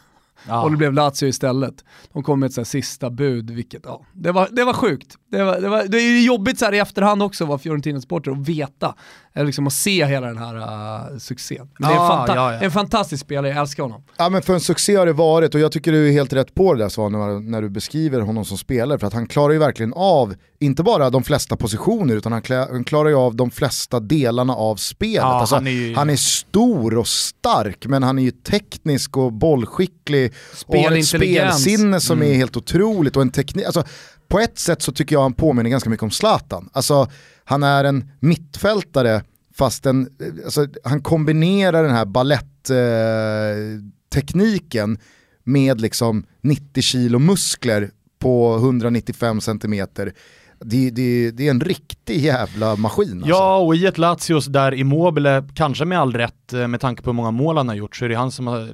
Ja. 0.48 0.64
Och 0.64 0.72
det 0.72 0.78
blev 0.78 0.94
Lazio 0.94 1.28
istället. 1.28 1.74
De 2.14 2.24
kom 2.24 2.40
med 2.40 2.48
ett 2.48 2.54
så 2.54 2.62
här 2.62 2.66
sista 2.66 3.10
bud, 3.10 3.50
vilket, 3.50 3.82
ja, 3.86 4.06
det 4.14 4.32
var, 4.32 4.48
det 4.52 4.64
var 4.64 4.74
sjukt. 4.74 5.16
Det, 5.32 5.44
var, 5.44 5.62
det, 5.62 5.70
var, 5.70 5.84
det 5.88 5.98
är 5.98 6.10
ju 6.10 6.26
jobbigt 6.26 6.60
så 6.60 6.66
här 6.66 6.74
i 6.74 6.80
efterhand 6.80 7.24
också 7.24 7.44
att 7.44 7.48
vara 7.48 7.58
Fiorentina-supporter 7.60 8.32
och 8.32 8.50
veta, 8.50 8.96
eller 9.34 9.46
liksom 9.46 9.68
att 9.68 9.74
se 9.74 10.06
hela 10.06 10.28
den 10.28 10.38
här 10.38 10.56
uh, 11.12 11.18
succén. 11.18 11.70
Men 11.80 11.90
det 11.90 11.96
är 11.96 12.00
en, 12.00 12.04
Ja, 12.06 12.26
fanta- 12.28 12.36
ja, 12.36 12.54
ja. 12.54 12.60
en 12.60 12.72
fantastisk 12.72 13.24
spelare, 13.24 13.48
jag 13.50 13.58
älskar 13.58 13.84
honom. 13.84 14.04
Ja 14.18 14.30
men 14.30 14.42
för 14.42 14.54
en 14.54 14.60
succé 14.60 14.96
har 14.96 15.06
det 15.06 15.14
varit 15.14 15.56
och 15.56 15.62
jag 15.62 15.72
tycker 15.72 15.92
du 15.92 16.08
är 16.08 16.12
helt 16.12 16.34
rätt 16.34 16.56
på 16.56 16.74
det 16.74 16.80
där 16.84 16.90
Svan 16.90 17.12
när, 17.12 17.40
när 17.40 17.62
du 17.62 17.70
beskriver 17.70 18.22
honom 18.22 18.46
som 18.46 18.58
spelare 18.58 19.00
för 19.00 19.08
att 19.08 19.14
han 19.14 19.28
klarar 19.28 19.54
ju 19.54 19.60
verkligen 19.60 19.94
av, 19.96 20.36
inte 20.60 20.84
bara 20.84 21.10
de 21.10 21.24
flesta 21.24 21.56
positioner 21.58 22.16
utan 22.16 22.32
han, 22.32 22.42
klä, 22.42 22.68
han 22.72 22.84
klarar 22.84 23.10
ju 23.10 23.16
av 23.16 23.36
de 23.36 23.52
flesta 23.52 24.00
delarna 24.00 24.54
av 24.56 24.76
spelet. 24.76 25.16
Ja, 25.16 25.24
alltså, 25.40 25.56
han 25.56 25.68
är 25.68 25.72
ju- 25.72 25.96
han 25.96 26.10
är 26.10 26.16
stor 26.16 26.98
och 26.98 27.08
stark 27.08 27.86
men 27.88 28.04
han 28.04 28.20
är 28.20 28.24
ju 28.24 28.32
teknisk 28.32 29.18
och 29.18 29.34
bollskicklig 29.34 30.33
och 30.66 30.78
har 30.78 30.92
ett 30.92 31.08
spelsinne 31.08 32.00
som 32.00 32.18
Mm. 32.18 32.32
är 32.32 32.36
helt 32.38 32.58
otroligt 32.58 33.16
och 33.16 33.22
en 33.22 33.32
teknik, 33.32 33.66
alltså, 33.66 33.84
på 34.28 34.40
ett 34.40 34.60
sätt 34.60 34.82
så 34.82 34.92
tycker 34.92 35.16
jag 35.16 35.22
han 35.22 35.34
påminner 35.34 35.70
ganska 35.70 35.90
mycket 35.90 36.04
om 36.04 36.12
Zlatan. 36.12 36.70
Alltså, 36.74 37.08
han 37.44 37.63
är 37.63 37.84
en 37.84 38.12
mittfältare 38.20 39.24
fast 39.56 39.86
en, 39.86 40.10
alltså, 40.46 40.68
han 40.84 41.02
kombinerar 41.02 41.84
den 41.84 41.92
här 41.96 42.06
baletttekniken 42.06 44.98
med 45.44 45.82
liksom 45.82 46.25
90 46.42 46.82
kilo 46.82 47.20
muskler 47.20 47.90
på 48.20 48.56
195 48.56 49.42
centimeter. 49.42 50.13
Det, 50.66 50.90
det, 50.90 51.32
det 51.32 51.48
är 51.48 51.52
en 51.52 51.62
riktig 51.62 52.22
jävla 52.22 52.75
maskin 52.75 53.13
alltså. 53.13 53.30
Ja, 53.30 53.58
och 53.58 53.75
i 53.75 53.86
ett 53.86 53.98
Lazios 53.98 54.46
där 54.46 54.74
Immobile, 54.74 55.44
kanske 55.56 55.86
med 55.86 56.00
all 56.00 56.13
rätt 56.13 56.54
eh, 56.54 56.68
med 56.68 56.82
tanke 56.82 57.02
på 57.02 57.10
hur 57.10 57.16
många 57.16 57.32
mål 57.32 57.58
han 57.58 57.68
har 57.68 57.75
gjort, 57.75 57.96
så 57.96 58.06
är 58.06 58.10
det 58.10 58.16
han 58.16 58.32
som 58.32 58.48
har 58.48 58.70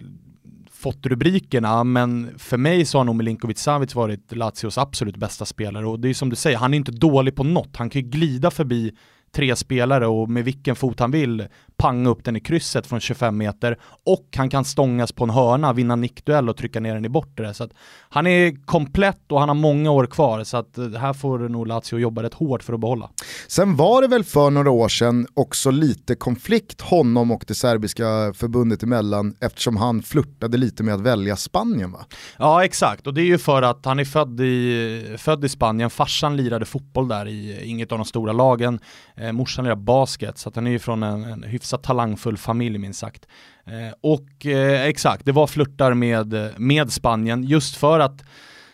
fått 0.80 1.06
rubrikerna, 1.06 1.84
men 1.84 2.40
för 2.40 2.58
mig 2.58 2.86
så 2.86 2.98
har 2.98 3.06
nog 3.06 3.16
Milinkovic 3.16 3.60
Savic 3.60 3.96
varit 3.96 4.36
Lazios 4.36 4.78
absolut 4.78 5.18
bästa 5.18 5.46
spelare 5.46 5.88
och 5.88 6.00
det 6.00 6.10
är 6.10 6.14
som 6.14 6.30
du 6.30 6.36
säger, 6.36 6.58
han 6.58 6.74
är 6.74 6.78
inte 6.78 6.92
dålig 6.92 7.36
på 7.36 7.44
något. 7.44 7.76
Han 7.76 7.90
kan 7.90 8.02
ju 8.02 8.08
glida 8.08 8.52
förbi 8.52 8.92
tre 9.32 9.56
spelare 9.56 10.08
och 10.08 10.30
med 10.30 10.46
vilken 10.46 10.76
fot 10.76 11.00
han 11.00 11.12
vill 11.12 11.48
panga 11.78 12.10
upp 12.10 12.24
den 12.24 12.36
i 12.36 12.40
krysset 12.40 12.88
från 12.88 13.00
25 13.00 13.38
meter 13.38 13.78
och 14.06 14.28
han 14.36 14.50
kan 14.50 14.66
stångas 14.66 15.12
på 15.12 15.24
en 15.24 15.30
hörna, 15.30 15.74
vinna 15.74 15.96
nickduell 15.96 16.50
och 16.50 16.58
trycka 16.58 16.80
ner 16.80 16.94
den 16.94 17.06
i 17.06 17.10
bortre. 17.10 17.54
Så 17.54 17.70
han 18.10 18.28
är 18.28 18.66
komplett 18.66 19.32
och 19.32 19.40
han 19.40 19.50
har 19.50 19.56
många 19.56 19.92
år 19.92 20.06
kvar 20.06 20.44
så 20.44 20.58
att 20.58 20.78
eh, 20.78 20.90
här 20.92 21.14
får 21.14 21.40
nog 21.40 21.68
Lazio 21.68 22.00
jobba 22.00 22.24
rätt 22.24 22.34
hårt 22.34 22.64
för 22.64 22.74
att 22.74 22.80
behålla. 22.80 23.10
Sen 23.48 23.76
var 23.76 24.02
det 24.02 24.08
väl 24.08 24.24
för 24.24 24.50
några 24.50 24.72
år 24.72 24.90
sedan 24.90 25.28
också 25.34 25.72
lite 25.72 26.16
konflikt 26.16 26.82
honom 26.82 27.32
och 27.32 27.44
det 27.48 27.56
serbiska 27.56 28.34
förbundet 28.34 28.84
emellan 28.84 29.36
eftersom 29.40 29.78
han 29.78 30.02
flörtade 30.02 30.58
lite 30.58 30.84
med 30.84 30.94
att 30.94 31.02
välja 31.02 31.36
Spanien 31.36 31.92
va? 31.92 32.06
Ja 32.38 32.66
exakt, 32.66 33.08
och 33.08 33.14
det 33.14 33.22
är 33.22 33.26
ju 33.26 33.38
för 33.38 33.62
att 33.62 33.86
han 33.86 34.00
är 34.00 34.06
född 34.06 34.42
i, 34.42 35.16
född 35.18 35.46
i 35.46 35.50
Spanien, 35.50 35.90
farsan 35.90 36.38
lirade 36.38 36.66
fotboll 36.66 37.08
där 37.08 37.28
i 37.28 37.66
inget 37.66 37.92
av 37.92 37.98
de 37.98 38.06
stora 38.06 38.34
lagen, 38.34 38.80
eh, 39.20 39.32
morsan 39.32 39.66
lirar 39.66 39.76
basket 39.76 40.38
så 40.38 40.50
att 40.50 40.56
han 40.56 40.68
är 40.68 40.72
ju 40.72 40.80
från 40.80 41.04
en, 41.04 41.24
en 41.24 41.44
hyfsat 41.44 41.84
talangfull 41.84 42.38
familj 42.38 42.78
minst 42.78 43.00
sagt. 43.00 43.28
Eh, 43.66 43.94
och 44.02 44.46
eh, 44.46 44.82
exakt, 44.82 45.26
det 45.26 45.32
var 45.32 45.48
flörtar 45.48 45.94
med, 45.94 46.54
med 46.58 46.92
Spanien 46.92 47.44
just 47.44 47.76
för 47.76 48.00
att 48.00 48.24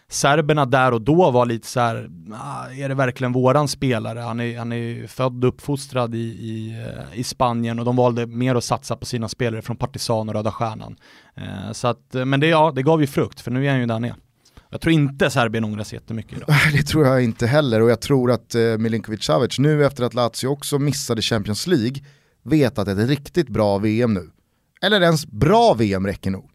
serberna 0.07 0.65
där 0.65 0.91
och 0.91 1.01
då 1.01 1.31
var 1.31 1.45
lite 1.45 1.67
så 1.67 1.79
här, 1.79 2.09
ah, 2.33 2.69
är 2.69 2.89
det 2.89 2.95
verkligen 2.95 3.33
våran 3.33 3.67
spelare? 3.67 4.19
Han 4.19 4.39
är, 4.39 4.57
han 4.57 4.71
är 4.71 5.07
född 5.07 5.43
och 5.43 5.49
uppfostrad 5.49 6.15
i, 6.15 6.17
i, 6.17 6.85
eh, 6.85 7.19
i 7.19 7.23
Spanien 7.23 7.79
och 7.79 7.85
de 7.85 7.95
valde 7.95 8.25
mer 8.25 8.55
att 8.55 8.63
satsa 8.63 8.95
på 8.95 9.05
sina 9.05 9.29
spelare 9.29 9.61
från 9.61 9.77
Partisan 9.77 10.29
och 10.29 10.35
Röda 10.35 10.51
Stjärnan. 10.51 10.95
Eh, 11.35 11.71
så 11.71 11.87
att, 11.87 12.15
eh, 12.15 12.25
men 12.25 12.39
det, 12.39 12.47
ja, 12.47 12.71
det 12.75 12.83
gav 12.83 13.01
ju 13.01 13.07
frukt, 13.07 13.41
för 13.41 13.51
nu 13.51 13.65
är 13.65 13.71
han 13.71 13.79
ju 13.79 13.85
där 13.85 13.99
nere. 13.99 14.15
Jag 14.75 14.81
tror 14.81 14.93
inte 14.93 15.29
Serbien 15.29 15.63
ångrar 15.63 15.83
sig 15.83 15.95
jättemycket 15.95 16.37
idag. 16.37 16.55
Det 16.73 16.83
tror 16.83 17.05
jag 17.07 17.23
inte 17.23 17.47
heller 17.47 17.81
och 17.81 17.89
jag 17.89 18.01
tror 18.01 18.31
att 18.31 18.55
eh, 18.55 18.61
Milinkovic 18.61 19.23
Savic 19.23 19.59
nu 19.59 19.85
efter 19.85 20.03
att 20.03 20.13
Lazio 20.13 20.47
också 20.47 20.79
missade 20.79 21.21
Champions 21.21 21.67
League 21.67 21.95
vet 22.43 22.79
att 22.79 22.87
ett 22.87 23.07
riktigt 23.09 23.49
bra 23.49 23.77
VM 23.77 24.13
nu, 24.13 24.29
eller 24.81 25.01
ens 25.01 25.25
bra 25.27 25.73
VM 25.73 26.07
räcker 26.07 26.31
nog. 26.31 26.49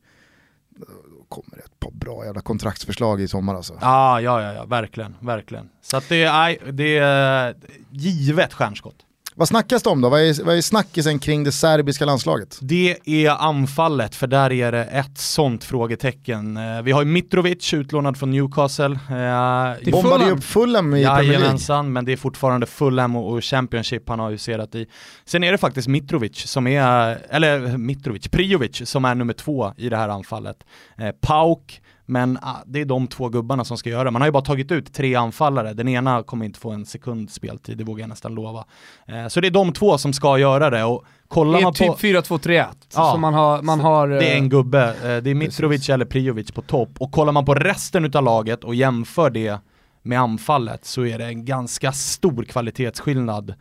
Då 1.18 1.24
kommer 1.28 1.56
det 1.56 1.62
ett 1.62 1.80
par 1.80 1.90
bra 1.90 2.24
jävla 2.24 2.40
kontraktsförslag 2.40 3.20
i 3.20 3.28
sommar 3.28 3.54
alltså. 3.54 3.78
Ah, 3.80 4.20
ja, 4.20 4.42
ja, 4.42 4.52
ja, 4.52 4.64
verkligen, 4.64 5.14
verkligen. 5.20 5.68
Så 5.82 5.96
att 5.96 6.08
det 6.08 6.22
är, 6.22 6.72
det 6.72 6.98
är 6.98 7.54
givet 7.90 8.52
stjärnskott. 8.52 8.96
Vad 9.34 9.48
snackas 9.48 9.82
det 9.82 9.90
om 9.90 10.00
då? 10.00 10.08
Vad 10.08 10.20
är, 10.20 10.44
vad 10.44 10.56
är 10.56 10.60
snackisen 10.60 11.18
kring 11.18 11.44
det 11.44 11.52
serbiska 11.52 12.04
landslaget? 12.04 12.58
Det 12.62 12.96
är 13.04 13.30
anfallet, 13.30 14.14
för 14.14 14.26
där 14.26 14.52
är 14.52 14.72
det 14.72 14.84
ett 14.84 15.18
sånt 15.18 15.64
frågetecken. 15.64 16.56
Eh, 16.56 16.82
vi 16.82 16.92
har 16.92 17.02
ju 17.02 17.08
Mitrovic 17.08 17.74
utlånad 17.74 18.16
från 18.16 18.30
Newcastle. 18.30 18.98
Eh, 19.10 19.90
Bombade 19.92 20.24
ju 20.24 20.30
upp 20.30 20.44
Fulham 20.44 20.94
i 20.94 21.02
League. 21.02 21.82
men 21.82 22.04
det 22.04 22.12
är 22.12 22.16
fortfarande 22.16 22.66
Fulham 22.66 23.16
och 23.16 23.44
Championship 23.44 24.08
han 24.08 24.18
har 24.18 24.30
ju 24.30 24.38
serat 24.38 24.74
i. 24.74 24.86
Sen 25.24 25.44
är 25.44 25.52
det 25.52 25.58
faktiskt 25.58 25.88
Mitrovic 25.88 26.46
som 26.46 26.66
är, 26.66 27.18
eller 27.30 27.78
Mitrovic, 27.78 28.28
Priovic 28.28 28.88
som 28.88 29.04
är 29.04 29.14
nummer 29.14 29.32
två 29.32 29.72
i 29.76 29.88
det 29.88 29.96
här 29.96 30.08
anfallet. 30.08 30.56
Eh, 30.98 31.10
Pauk, 31.20 31.80
men 32.10 32.38
ah, 32.42 32.56
det 32.66 32.80
är 32.80 32.84
de 32.84 33.06
två 33.06 33.28
gubbarna 33.28 33.64
som 33.64 33.78
ska 33.78 33.90
göra 33.90 34.04
det. 34.04 34.10
Man 34.10 34.22
har 34.22 34.28
ju 34.28 34.32
bara 34.32 34.42
tagit 34.42 34.72
ut 34.72 34.92
tre 34.94 35.14
anfallare. 35.14 35.72
Den 35.72 35.88
ena 35.88 36.22
kommer 36.22 36.44
inte 36.44 36.60
få 36.60 36.70
en 36.70 36.86
sekund 36.86 37.30
speltid, 37.30 37.78
det 37.78 37.84
vågar 37.84 38.02
jag 38.02 38.08
nästan 38.08 38.34
lova. 38.34 38.64
Eh, 39.06 39.28
så 39.28 39.40
det 39.40 39.48
är 39.48 39.50
de 39.50 39.72
två 39.72 39.98
som 39.98 40.12
ska 40.12 40.38
göra 40.38 40.70
det. 40.70 40.84
Och 40.84 41.04
kollar 41.28 41.52
det 41.52 41.58
är 41.58 41.64
man 41.64 41.74
typ 41.74 41.98
4-2-3-1. 41.98 42.66
Ja, 42.94 43.16
man 43.16 43.34
har, 43.34 43.62
man 43.62 43.80
har, 43.80 44.08
det 44.08 44.32
är 44.32 44.36
en 44.36 44.44
eh, 44.44 44.48
gubbe. 44.48 44.88
Eh, 44.88 45.22
det 45.22 45.30
är 45.30 45.34
Mitrovic 45.34 45.80
precis. 45.80 45.90
eller 45.90 46.04
Priovic 46.04 46.50
på 46.50 46.62
topp. 46.62 46.90
Och 46.98 47.12
kollar 47.12 47.32
man 47.32 47.44
på 47.44 47.54
resten 47.54 48.16
av 48.16 48.24
laget 48.24 48.64
och 48.64 48.74
jämför 48.74 49.30
det 49.30 49.58
med 50.02 50.20
anfallet 50.20 50.84
så 50.84 51.06
är 51.06 51.18
det 51.18 51.24
en 51.24 51.44
ganska 51.44 51.92
stor 51.92 52.44
kvalitetsskillnad 52.44 53.54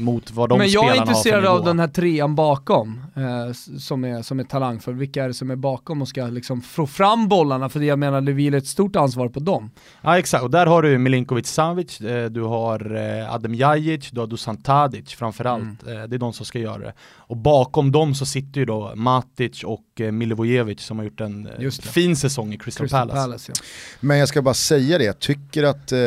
mot 0.00 0.30
vad 0.30 0.48
de 0.48 0.58
Men 0.58 0.68
jag 0.68 0.96
är 0.96 1.00
intresserad 1.00 1.44
av 1.44 1.64
den 1.64 1.78
här 1.78 1.88
trean 1.88 2.34
bakom, 2.34 3.00
eh, 3.16 3.52
som, 3.78 4.04
är, 4.04 4.22
som 4.22 4.40
är 4.40 4.44
talangfull. 4.44 4.94
Vilka 4.94 5.24
är 5.24 5.28
det 5.28 5.34
som 5.34 5.50
är 5.50 5.56
bakom 5.56 6.02
och 6.02 6.08
ska 6.08 6.26
liksom 6.26 6.60
få 6.60 6.86
fram 6.86 7.28
bollarna? 7.28 7.68
För 7.68 7.80
jag 7.80 7.98
menar, 7.98 8.20
det 8.20 8.32
vilar 8.32 8.58
ett 8.58 8.66
stort 8.66 8.96
ansvar 8.96 9.28
på 9.28 9.40
dem. 9.40 9.70
Ja 10.02 10.18
exakt, 10.18 10.44
och 10.44 10.50
där 10.50 10.66
har 10.66 10.82
du 10.82 10.98
Milinkovic 10.98 11.46
Savic, 11.46 12.00
eh, 12.00 12.30
du 12.30 12.42
har 12.42 12.96
eh, 12.96 13.34
Adem 13.34 13.54
Jajic, 13.54 14.10
du 14.10 14.20
har 14.20 14.26
Dusan 14.26 14.56
Tadic 14.56 15.14
framförallt. 15.14 15.82
Mm. 15.82 16.02
Eh, 16.02 16.08
det 16.08 16.16
är 16.16 16.18
de 16.18 16.32
som 16.32 16.46
ska 16.46 16.58
göra 16.58 16.78
det. 16.78 16.92
Och 17.16 17.36
bakom 17.36 17.92
dem 17.92 18.14
så 18.14 18.26
sitter 18.26 18.60
ju 18.60 18.66
då 18.66 18.92
Matic 18.94 19.64
och 19.64 20.00
eh, 20.00 20.12
Milivojevic 20.12 20.80
som 20.80 20.98
har 20.98 21.04
gjort 21.04 21.20
en 21.20 21.46
eh, 21.46 21.70
fin 21.70 22.16
säsong 22.16 22.52
i 22.52 22.58
Crystal, 22.58 22.84
Crystal 22.84 23.08
Palace. 23.08 23.26
Palace 23.26 23.52
ja. 23.56 23.62
Men 24.00 24.18
jag 24.18 24.28
ska 24.28 24.42
bara 24.42 24.54
säga 24.54 24.98
det, 24.98 25.04
jag 25.04 25.18
tycker 25.18 25.62
att 25.62 25.92
eh, 25.92 25.98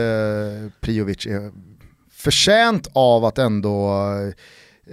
Priovic 0.81 1.25
är 1.25 1.51
förtjänt 2.23 2.87
av 2.93 3.25
att 3.25 3.37
ändå 3.37 3.89
eh, 3.89 4.33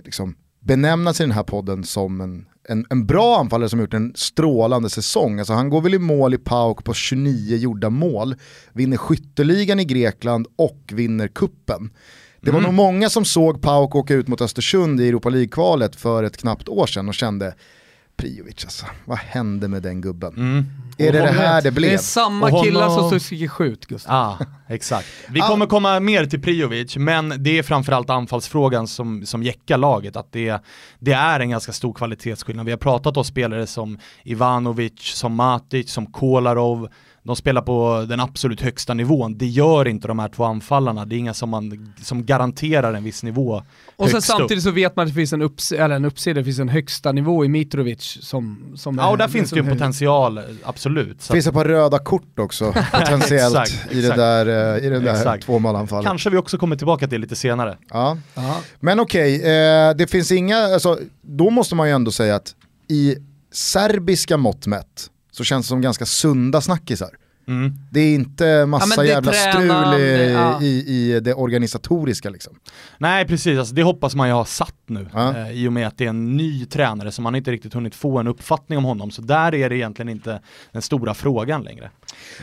liksom, 0.05 0.35
benämnas 0.61 1.21
i 1.21 1.23
den 1.23 1.33
här 1.33 1.43
podden 1.43 1.85
som 1.85 2.21
en, 2.21 2.47
en, 2.69 2.87
en 2.90 3.07
bra 3.07 3.38
anfallare 3.38 3.69
som 3.69 3.81
gjort 3.81 3.95
en 3.95 4.12
strålande 4.14 4.90
säsong. 4.90 5.38
Alltså 5.38 5.53
han 5.53 5.71
går 5.71 5.81
väl 5.81 5.95
i 5.95 5.99
mål 5.99 6.35
i 6.35 6.38
PAOK 6.38 6.85
på 6.85 6.95
29 6.95 7.57
gjorda 7.57 7.90
mål, 7.90 8.35
vinner 8.73 8.97
skytteligan 8.97 9.81
i 9.81 9.85
Grekland 9.85 10.47
och 10.57 10.90
vinner 10.93 11.29
kuppen. 11.29 11.90
Det 12.40 12.51
var 12.51 12.59
mm. 12.59 12.69
nog 12.69 12.75
många 12.75 13.11
som 13.11 13.25
såg 13.25 13.62
PAOK 13.62 13.95
åka 13.95 14.14
ut 14.14 14.29
mot 14.29 14.40
Östersund 14.40 15.01
i 15.01 15.09
Europa 15.09 15.29
League-kvalet 15.29 15.97
för 15.97 16.25
ett 16.25 16.37
knappt 16.37 16.69
år 16.69 16.87
sedan 16.87 17.09
och 17.09 17.14
kände 17.14 17.55
Priovic 18.20 18.64
alltså, 18.64 18.87
vad 19.04 19.18
hände 19.18 19.68
med 19.68 19.83
den 19.83 20.00
gubben? 20.00 20.35
Mm. 20.37 20.64
Är 20.98 21.12
det 21.12 21.18
det 21.18 21.33
här 21.33 21.62
det 21.62 21.70
blev? 21.70 21.90
Det 21.90 21.94
är 21.94 21.98
samma 21.98 22.62
killar 22.62 22.88
som 22.88 23.20
skriker 23.20 23.48
skjut 23.48 23.87
Gustav. 23.87 24.14
Ja, 24.14 24.38
ah, 24.40 24.46
exakt. 24.68 25.06
Vi 25.28 25.40
kommer 25.40 25.66
komma 25.66 26.00
mer 26.00 26.26
till 26.26 26.42
Priovic, 26.42 26.96
men 26.96 27.35
det 27.38 27.59
är 27.59 27.62
framförallt 27.62 28.11
anfallsfrågan 28.11 28.88
som, 28.88 29.26
som 29.26 29.42
jäckar 29.42 29.78
laget. 29.78 30.16
Att 30.16 30.33
det, 30.33 30.62
det 30.98 31.12
är 31.12 31.40
en 31.40 31.50
ganska 31.50 31.72
stor 31.72 31.92
kvalitetsskillnad. 31.92 32.66
Vi 32.66 32.72
har 32.72 32.78
pratat 32.78 33.16
om 33.16 33.24
spelare 33.24 33.66
som 33.66 33.98
Ivanovic, 34.24 35.00
som 35.00 35.35
Matic, 35.35 35.92
som 35.92 36.06
Kolarov, 36.06 36.88
de 37.22 37.37
spelar 37.37 37.62
på 37.62 38.06
den 38.09 38.20
absolut 38.20 38.61
högsta 38.61 38.94
nivån. 38.94 39.38
Det 39.38 39.46
gör 39.46 39.88
inte 39.88 40.09
de 40.09 40.18
här 40.18 40.28
två 40.28 40.44
anfallarna. 40.44 41.04
Det 41.04 41.14
är 41.14 41.18
inga 41.18 41.35
som, 41.35 41.48
man, 41.48 41.94
som 42.02 42.26
garanterar 42.26 42.94
en 42.94 43.04
viss 43.04 43.22
nivå. 43.22 43.62
Och 43.96 44.11
sen 44.11 44.22
samtidigt 44.22 44.59
upp. 44.59 44.62
så 44.62 44.70
vet 44.70 44.96
man 44.96 45.02
att 45.02 45.09
det 45.09 45.14
finns 45.14 45.33
en, 45.33 45.42
upps 45.42 45.72
eller 45.72 45.96
en 45.96 46.04
uppsida, 46.04 46.40
det 46.40 46.44
finns 46.44 46.59
en 46.59 46.68
högsta 46.68 47.12
nivå 47.12 47.44
i 47.44 47.48
Mitrovic 47.48 48.18
som, 48.22 48.72
som 48.76 48.98
Ja, 48.98 49.11
och 49.11 49.18
där 49.18 49.28
finns 49.28 49.50
det 49.50 49.56
ju 49.56 49.62
en 49.62 49.72
potential, 49.72 50.40
absolut. 50.64 51.18
Det 51.28 51.33
finns 51.33 51.46
ett 51.46 51.54
par 51.54 51.64
röda 51.64 51.98
kort 51.98 52.38
också, 52.38 52.72
potentiellt, 52.92 53.56
exakt, 53.56 53.92
i, 53.92 54.00
det 54.00 54.16
där, 54.16 54.76
eh, 54.76 54.87
i 54.87 54.88
det 54.88 55.00
där 55.00 55.38
tvåmålanfallet. 55.38 56.06
Kanske 56.06 56.30
vi 56.30 56.37
också 56.37 56.59
kommer 56.59 56.76
tillbaka 56.76 57.09
till 57.09 57.20
lite 57.20 57.37
senare. 57.37 57.78
Ja. 57.90 58.18
Men 58.80 59.00
okej, 59.00 59.38
okay, 59.38 59.50
eh, 59.50 59.94
det 59.94 60.06
finns 60.06 60.33
inga, 60.33 60.59
alltså, 60.59 60.98
då 61.22 61.50
måste 61.50 61.74
man 61.74 61.88
ju 61.88 61.94
ändå 61.94 62.11
säga 62.11 62.37
att 62.37 62.54
i 62.88 63.16
serbiska 63.52 64.37
mått 64.37 64.66
mätt 64.66 65.11
så 65.40 65.44
känns 65.44 65.66
det 65.66 65.68
som 65.68 65.81
ganska 65.81 66.07
sunda 66.07 66.61
snackisar. 66.61 67.11
Mm. 67.48 67.72
Det 67.90 68.00
är 68.00 68.14
inte 68.14 68.66
massa 68.66 69.05
ja, 69.05 69.12
jävla 69.12 69.33
strul 69.33 70.00
i, 70.00 70.33
ja. 70.33 70.62
i, 70.62 70.85
i, 70.87 71.20
det 71.20 71.35
organisatoriska 71.35 72.31
liksom. 72.31 72.55
Nej 72.98 73.26
precis, 73.26 73.59
alltså, 73.59 73.74
det 73.74 73.83
hoppas 73.83 74.14
man 74.14 74.29
ju 74.29 74.35
ha 74.35 74.44
satt 74.44 74.74
nu 74.87 75.09
ja. 75.12 75.37
eh, 75.37 75.50
i 75.50 75.68
och 75.68 75.72
med 75.72 75.87
att 75.87 75.98
det 75.98 76.05
är 76.05 76.09
en 76.09 76.37
ny 76.37 76.66
tränare 76.66 77.12
så 77.12 77.22
man 77.22 77.35
inte 77.35 77.50
riktigt 77.50 77.74
hunnit 77.74 77.94
få 77.94 78.18
en 78.18 78.26
uppfattning 78.26 78.79
om 78.79 78.85
honom. 78.85 79.11
Så 79.11 79.22
där 79.22 79.55
är 79.55 79.68
det 79.68 79.76
egentligen 79.76 80.09
inte 80.09 80.40
den 80.72 80.83
stora 80.83 81.14
frågan 81.14 81.62
längre. 81.62 81.90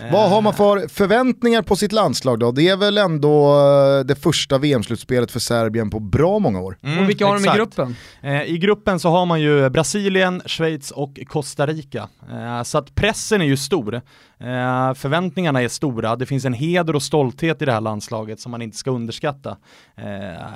Eh. 0.01 0.11
Vad 0.11 0.29
har 0.29 0.41
man 0.41 0.53
för 0.53 0.87
förväntningar 0.87 1.61
på 1.61 1.75
sitt 1.75 1.91
landslag 1.91 2.39
då? 2.39 2.51
Det 2.51 2.69
är 2.69 2.77
väl 2.77 2.97
ändå 2.97 3.59
eh, 3.99 4.05
det 4.05 4.15
första 4.15 4.57
VM-slutspelet 4.57 5.31
för 5.31 5.39
Serbien 5.39 5.89
på 5.89 5.99
bra 5.99 6.39
många 6.39 6.59
år. 6.59 6.77
Mm, 6.83 6.99
och 6.99 7.09
vilka 7.09 7.25
har 7.27 7.35
exakt. 7.35 7.53
de 7.53 7.57
i 7.57 7.59
gruppen? 7.59 7.95
Eh, 8.21 8.43
I 8.43 8.57
gruppen 8.57 8.99
så 8.99 9.09
har 9.09 9.25
man 9.25 9.41
ju 9.41 9.69
Brasilien, 9.69 10.41
Schweiz 10.45 10.91
och 10.91 11.19
Costa 11.27 11.67
Rica. 11.67 12.09
Eh, 12.31 12.63
så 12.63 12.77
att 12.77 12.95
pressen 12.95 13.41
är 13.41 13.45
ju 13.45 13.57
stor. 13.57 13.95
Eh, 13.95 14.93
förväntningarna 14.93 15.61
är 15.61 15.67
stora, 15.67 16.15
det 16.15 16.25
finns 16.25 16.45
en 16.45 16.53
heder 16.53 16.95
och 16.95 17.03
stolthet 17.03 17.61
i 17.61 17.65
det 17.65 17.71
här 17.71 17.81
landslaget 17.81 18.39
som 18.39 18.51
man 18.51 18.61
inte 18.61 18.77
ska 18.77 18.91
underskatta. 18.91 19.57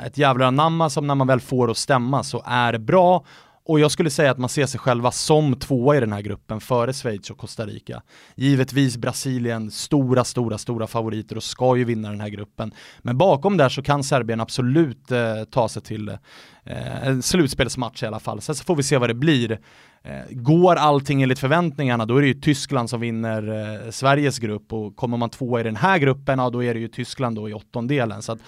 Ett 0.06 0.18
jävla 0.18 0.52
namma 0.52 0.90
som 0.90 1.08
när 1.08 1.16
man 1.16 1.28
väl 1.28 1.40
får 1.40 1.72
att 1.72 1.78
stämma 1.78 2.24
så 2.24 2.44
är 2.46 2.78
bra 2.78 3.24
och 3.64 3.80
jag 3.80 3.92
skulle 3.92 4.10
säga 4.10 4.32
att 4.32 4.38
man 4.38 4.50
ser 4.50 4.66
sig 4.66 4.80
själva 4.80 5.12
som 5.12 5.56
tvåa 5.56 5.98
i 5.98 6.00
den 6.00 6.14
här 6.14 6.22
gruppen 6.22 6.60
före 6.60 6.94
Schweiz 6.94 7.30
och 7.30 7.38
Costa 7.38 7.66
Rica. 7.66 8.02
Givetvis 8.36 8.98
Brasilien, 8.98 9.72
stora, 9.72 10.24
stora, 10.24 10.58
stora 10.58 10.88
favoriter 10.88 11.36
och 11.36 11.44
ska 11.44 11.78
ju 11.78 11.84
vinna 11.84 12.10
den 12.10 12.22
här 12.22 12.30
gruppen. 12.30 12.72
Men 13.02 13.18
bakom 13.18 13.58
där 13.58 13.70
så 13.70 13.82
kan 13.84 14.04
Serbien 14.04 14.42
absolut 14.42 15.12
eh, 15.12 15.44
ta 15.52 15.70
sig 15.70 15.82
till 15.82 16.10
eh, 16.10 17.08
en 17.08 17.22
slutspelsmatch 17.22 18.04
i 18.04 18.06
alla 18.06 18.20
fall. 18.20 18.42
Sen 18.42 18.56
så 18.56 18.64
får 18.64 18.76
vi 18.76 18.84
se 18.84 18.98
vad 18.98 19.10
det 19.10 19.14
blir. 19.14 19.60
Eh, 20.04 20.22
går 20.30 20.76
allting 20.76 21.22
enligt 21.22 21.40
förväntningarna 21.40 22.06
då 22.06 22.18
är 22.18 22.22
det 22.22 22.28
ju 22.28 22.42
Tyskland 22.42 22.90
som 22.90 23.00
vinner 23.00 23.48
eh, 23.86 23.92
Sveriges 23.92 24.40
grupp 24.40 24.74
och 24.74 24.96
kommer 24.96 25.18
man 25.18 25.30
tvåa 25.30 25.60
i 25.60 25.64
den 25.64 25.76
här 25.76 25.98
gruppen, 25.98 26.40
ja 26.40 26.50
då 26.50 26.64
är 26.64 26.74
det 26.74 26.80
ju 26.80 26.88
Tyskland 26.88 27.36
då 27.36 27.50
i 27.50 27.54
åttondelen. 27.54 28.22
Så 28.22 28.32
att 28.32 28.40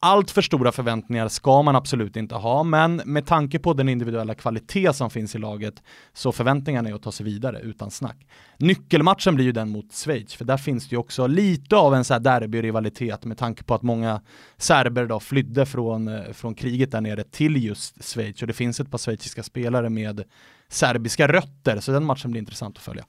allt 0.00 0.30
för 0.30 0.42
stora 0.42 0.72
förväntningar 0.72 1.28
ska 1.28 1.62
man 1.62 1.76
absolut 1.76 2.16
inte 2.16 2.34
ha, 2.34 2.62
men 2.62 2.96
med 3.04 3.26
tanke 3.26 3.58
på 3.58 3.72
den 3.72 3.88
individuella 3.88 4.34
kvalitet 4.34 4.92
som 4.92 5.10
finns 5.10 5.34
i 5.34 5.38
laget 5.38 5.82
så 6.12 6.32
förväntningarna 6.32 6.88
är 6.88 6.94
att 6.94 7.02
ta 7.02 7.12
sig 7.12 7.26
vidare 7.26 7.60
utan 7.60 7.90
snack. 7.90 8.26
Nyckelmatchen 8.58 9.34
blir 9.34 9.44
ju 9.44 9.52
den 9.52 9.68
mot 9.68 9.92
Schweiz, 9.92 10.34
för 10.34 10.44
där 10.44 10.56
finns 10.56 10.88
det 10.88 10.94
ju 10.94 10.98
också 10.98 11.26
lite 11.26 11.76
av 11.76 11.94
en 11.94 12.04
så 12.04 12.14
här 12.14 12.20
derbyrivalitet 12.20 13.24
med 13.24 13.38
tanke 13.38 13.64
på 13.64 13.74
att 13.74 13.82
många 13.82 14.20
serber 14.56 15.06
då 15.06 15.20
flydde 15.20 15.66
från, 15.66 16.08
eh, 16.08 16.32
från 16.32 16.54
kriget 16.54 16.90
där 16.90 17.00
nere 17.00 17.24
till 17.24 17.64
just 17.64 18.04
Schweiz 18.04 18.42
och 18.42 18.48
det 18.48 18.54
finns 18.54 18.80
ett 18.80 18.90
par 18.90 18.98
schweiziska 18.98 19.42
spelare 19.42 19.90
med 19.90 20.24
serbiska 20.68 21.28
rötter, 21.28 21.80
så 21.80 21.92
den 21.92 22.04
matchen 22.04 22.30
blir 22.30 22.40
intressant 22.40 22.76
att 22.76 22.82
följa. 22.82 23.04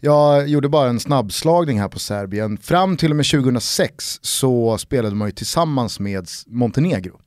Jag 0.00 0.48
gjorde 0.48 0.68
bara 0.68 0.88
en 0.88 1.00
snabbslagning 1.00 1.80
här 1.80 1.88
på 1.88 1.98
Serbien. 1.98 2.58
Fram 2.58 2.96
till 2.96 3.10
och 3.10 3.16
med 3.16 3.26
2006 3.26 4.18
så 4.22 4.78
spelade 4.78 5.16
man 5.16 5.28
ju 5.28 5.32
tillsammans 5.32 6.00
med 6.00 6.28
Montenegro. 6.46 7.20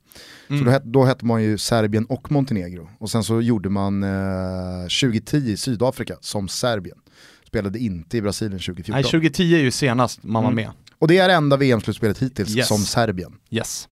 Mm. 0.48 0.64
Så 0.64 0.70
då, 0.70 0.80
då 0.84 1.04
hette 1.04 1.24
man 1.24 1.42
ju 1.42 1.58
Serbien 1.58 2.04
och 2.04 2.32
Montenegro. 2.32 2.88
Och 2.98 3.10
sen 3.10 3.24
så 3.24 3.40
gjorde 3.40 3.68
man 3.68 4.02
eh, 4.02 4.82
2010 4.82 5.36
i 5.36 5.56
Sydafrika 5.56 6.16
som 6.20 6.48
Serbien. 6.48 6.98
Spelade 7.46 7.78
inte 7.78 8.16
i 8.16 8.22
Brasilien 8.22 8.58
2014. 8.58 8.92
Nej, 8.92 9.02
2010 9.02 9.54
är 9.54 9.58
ju 9.58 9.70
senast 9.70 10.22
man 10.22 10.42
var 10.42 10.52
mm. 10.52 10.64
med. 10.64 10.72
Och 10.98 11.08
det 11.08 11.18
är 11.18 11.28
enda 11.28 11.56
VM-slutspelet 11.56 12.18
hittills 12.18 12.56
yes. 12.56 12.68
som 12.68 12.78
Serbien. 12.78 13.32
Yes. 13.50 13.88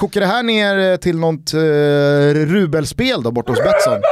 Kokar 0.00 0.20
det 0.20 0.26
här 0.26 0.42
ner 0.42 0.92
eh, 0.92 0.96
till 0.96 1.18
något 1.18 1.54
uh, 1.54 1.60
rubelspel 2.34 3.22
då 3.22 3.30
borta 3.30 3.52
hos 3.52 3.58
Betsson? 3.58 4.02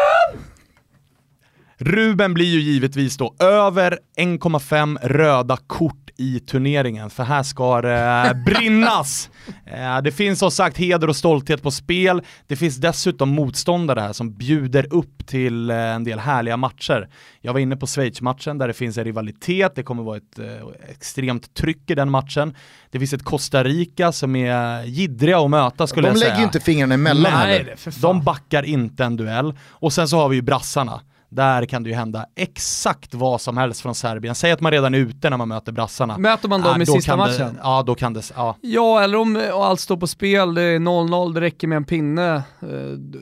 Ruben 1.79 2.35
blir 2.35 2.47
ju 2.47 2.61
givetvis 2.61 3.17
då 3.17 3.35
över 3.39 3.99
1,5 4.19 4.99
röda 5.03 5.59
kort 5.67 6.08
i 6.21 6.41
turneringen, 6.41 7.11
för 7.11 7.25
här 7.25 7.43
ska 7.43 7.83
det 7.83 8.43
brinnas. 8.47 9.31
Eh, 9.67 10.03
det 10.03 10.13
finns 10.13 10.39
som 10.39 10.51
sagt 10.51 10.77
heder 10.77 11.09
och 11.09 11.17
stolthet 11.17 11.63
på 11.63 11.71
spel. 11.71 12.23
Det 12.47 12.57
finns 12.57 12.77
dessutom 12.77 13.29
motståndare 13.29 14.01
här 14.01 14.13
som 14.13 14.35
bjuder 14.35 14.95
upp 14.95 15.27
till 15.27 15.71
eh, 15.71 15.77
en 15.77 16.05
del 16.05 16.19
härliga 16.19 16.57
matcher. 16.57 17.09
Jag 17.41 17.53
var 17.53 17.61
inne 17.61 17.77
på 17.77 17.87
Schweiz-matchen 17.87 18.59
där 18.59 18.69
det 18.69 18.75
finns 18.75 18.99
en 18.99 19.05
rivalitet, 19.05 19.75
det 19.75 19.83
kommer 19.83 20.03
vara 20.03 20.17
ett 20.17 20.39
eh, 20.39 20.91
extremt 20.91 21.55
tryck 21.55 21.91
i 21.91 21.95
den 21.95 22.11
matchen. 22.11 22.57
Det 22.91 22.99
finns 22.99 23.13
ett 23.13 23.25
Costa 23.25 23.65
Rica 23.65 24.13
som 24.13 24.37
är 24.37 24.85
gidriga 24.85 25.39
att 25.39 25.51
möta 25.51 25.87
skulle 25.87 26.09
De 26.09 26.11
jag 26.11 26.19
säga. 26.19 26.29
De 26.29 26.31
lägger 26.31 26.41
ju 26.41 26.45
inte 26.45 26.61
fingrarna 26.61 26.95
emellan 26.95 27.33
Nej, 27.33 27.59
heller. 27.59 28.01
De 28.03 28.23
backar 28.23 28.63
inte 28.63 29.05
en 29.05 29.17
duell. 29.17 29.55
Och 29.69 29.93
sen 29.93 30.09
så 30.09 30.17
har 30.17 30.29
vi 30.29 30.37
ju 30.37 30.43
brassarna 30.43 31.01
där 31.29 31.67
kan 31.67 31.83
det 31.83 31.89
ju 31.91 31.97
hända 31.97 32.27
exakt 32.37 33.15
vad 33.15 33.41
som 33.41 33.57
helst 33.57 33.81
från 33.81 33.95
Serbien. 33.95 34.35
Säg 34.35 34.53
att 34.53 34.61
man 34.61 34.73
redan 34.73 34.95
är 34.95 34.99
ute 34.99 35.31
när 35.31 35.37
man 35.37 35.49
möter 35.49 35.73
brassarna. 35.73 36.19
Möter 36.19 36.49
man 36.49 36.63
dem 36.63 36.75
ja, 36.77 36.83
i 36.83 36.87
sista 36.87 37.17
matchen? 37.17 37.55
Det, 37.55 37.61
ja, 37.63 37.83
då 37.87 37.95
kan 37.95 38.13
det, 38.13 38.23
ja. 38.37 38.57
Ja, 38.61 39.03
eller 39.03 39.19
om 39.19 39.51
allt 39.55 39.81
står 39.81 39.97
på 39.97 40.07
spel, 40.07 40.55
det 40.55 40.63
är 40.63 40.79
0-0, 40.79 41.35
det 41.35 41.41
räcker 41.41 41.69
med 41.69 41.77
en 41.77 41.85
pinne. 41.85 42.35
Eh, 42.63 42.69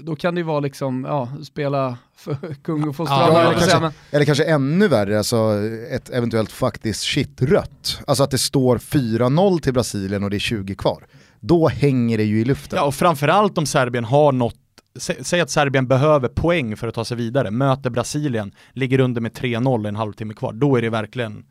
då 0.02 0.16
kan 0.16 0.34
det 0.34 0.38
ju 0.38 0.44
vara 0.44 0.60
liksom, 0.60 1.04
ja, 1.04 1.28
spela 1.44 1.98
för 2.16 2.54
kung 2.62 2.88
och 2.88 2.96
fostrande. 2.96 3.32
Ja, 3.32 3.40
eller, 3.40 3.60
kanske, 3.60 3.90
eller 4.10 4.24
kanske 4.24 4.44
ännu 4.44 4.88
värre, 4.88 5.18
alltså 5.18 5.36
ett 5.90 6.10
eventuellt 6.10 6.52
faktiskt 6.52 7.02
shit-rött. 7.02 8.00
Alltså 8.06 8.24
att 8.24 8.30
det 8.30 8.38
står 8.38 8.78
4-0 8.78 9.60
till 9.60 9.72
Brasilien 9.72 10.24
och 10.24 10.30
det 10.30 10.36
är 10.36 10.38
20 10.38 10.74
kvar. 10.74 11.06
Då 11.40 11.68
hänger 11.68 12.18
det 12.18 12.24
ju 12.24 12.40
i 12.40 12.44
luften. 12.44 12.76
Ja, 12.76 12.84
och 12.84 12.94
framförallt 12.94 13.58
om 13.58 13.66
Serbien 13.66 14.04
har 14.04 14.32
något 14.32 14.65
säg 14.98 15.40
att 15.40 15.50
Serbien 15.50 15.86
behöver 15.86 16.28
poäng 16.28 16.76
för 16.76 16.88
att 16.88 16.94
ta 16.94 17.04
sig 17.04 17.16
vidare, 17.16 17.50
möter 17.50 17.90
Brasilien, 17.90 18.52
ligger 18.72 19.00
under 19.00 19.20
med 19.20 19.32
3-0 19.32 19.88
en 19.88 19.96
halvtimme 19.96 20.34
kvar, 20.34 20.52
då 20.52 20.76
är 20.76 20.82
det 20.82 20.90
verkligen 20.90 21.44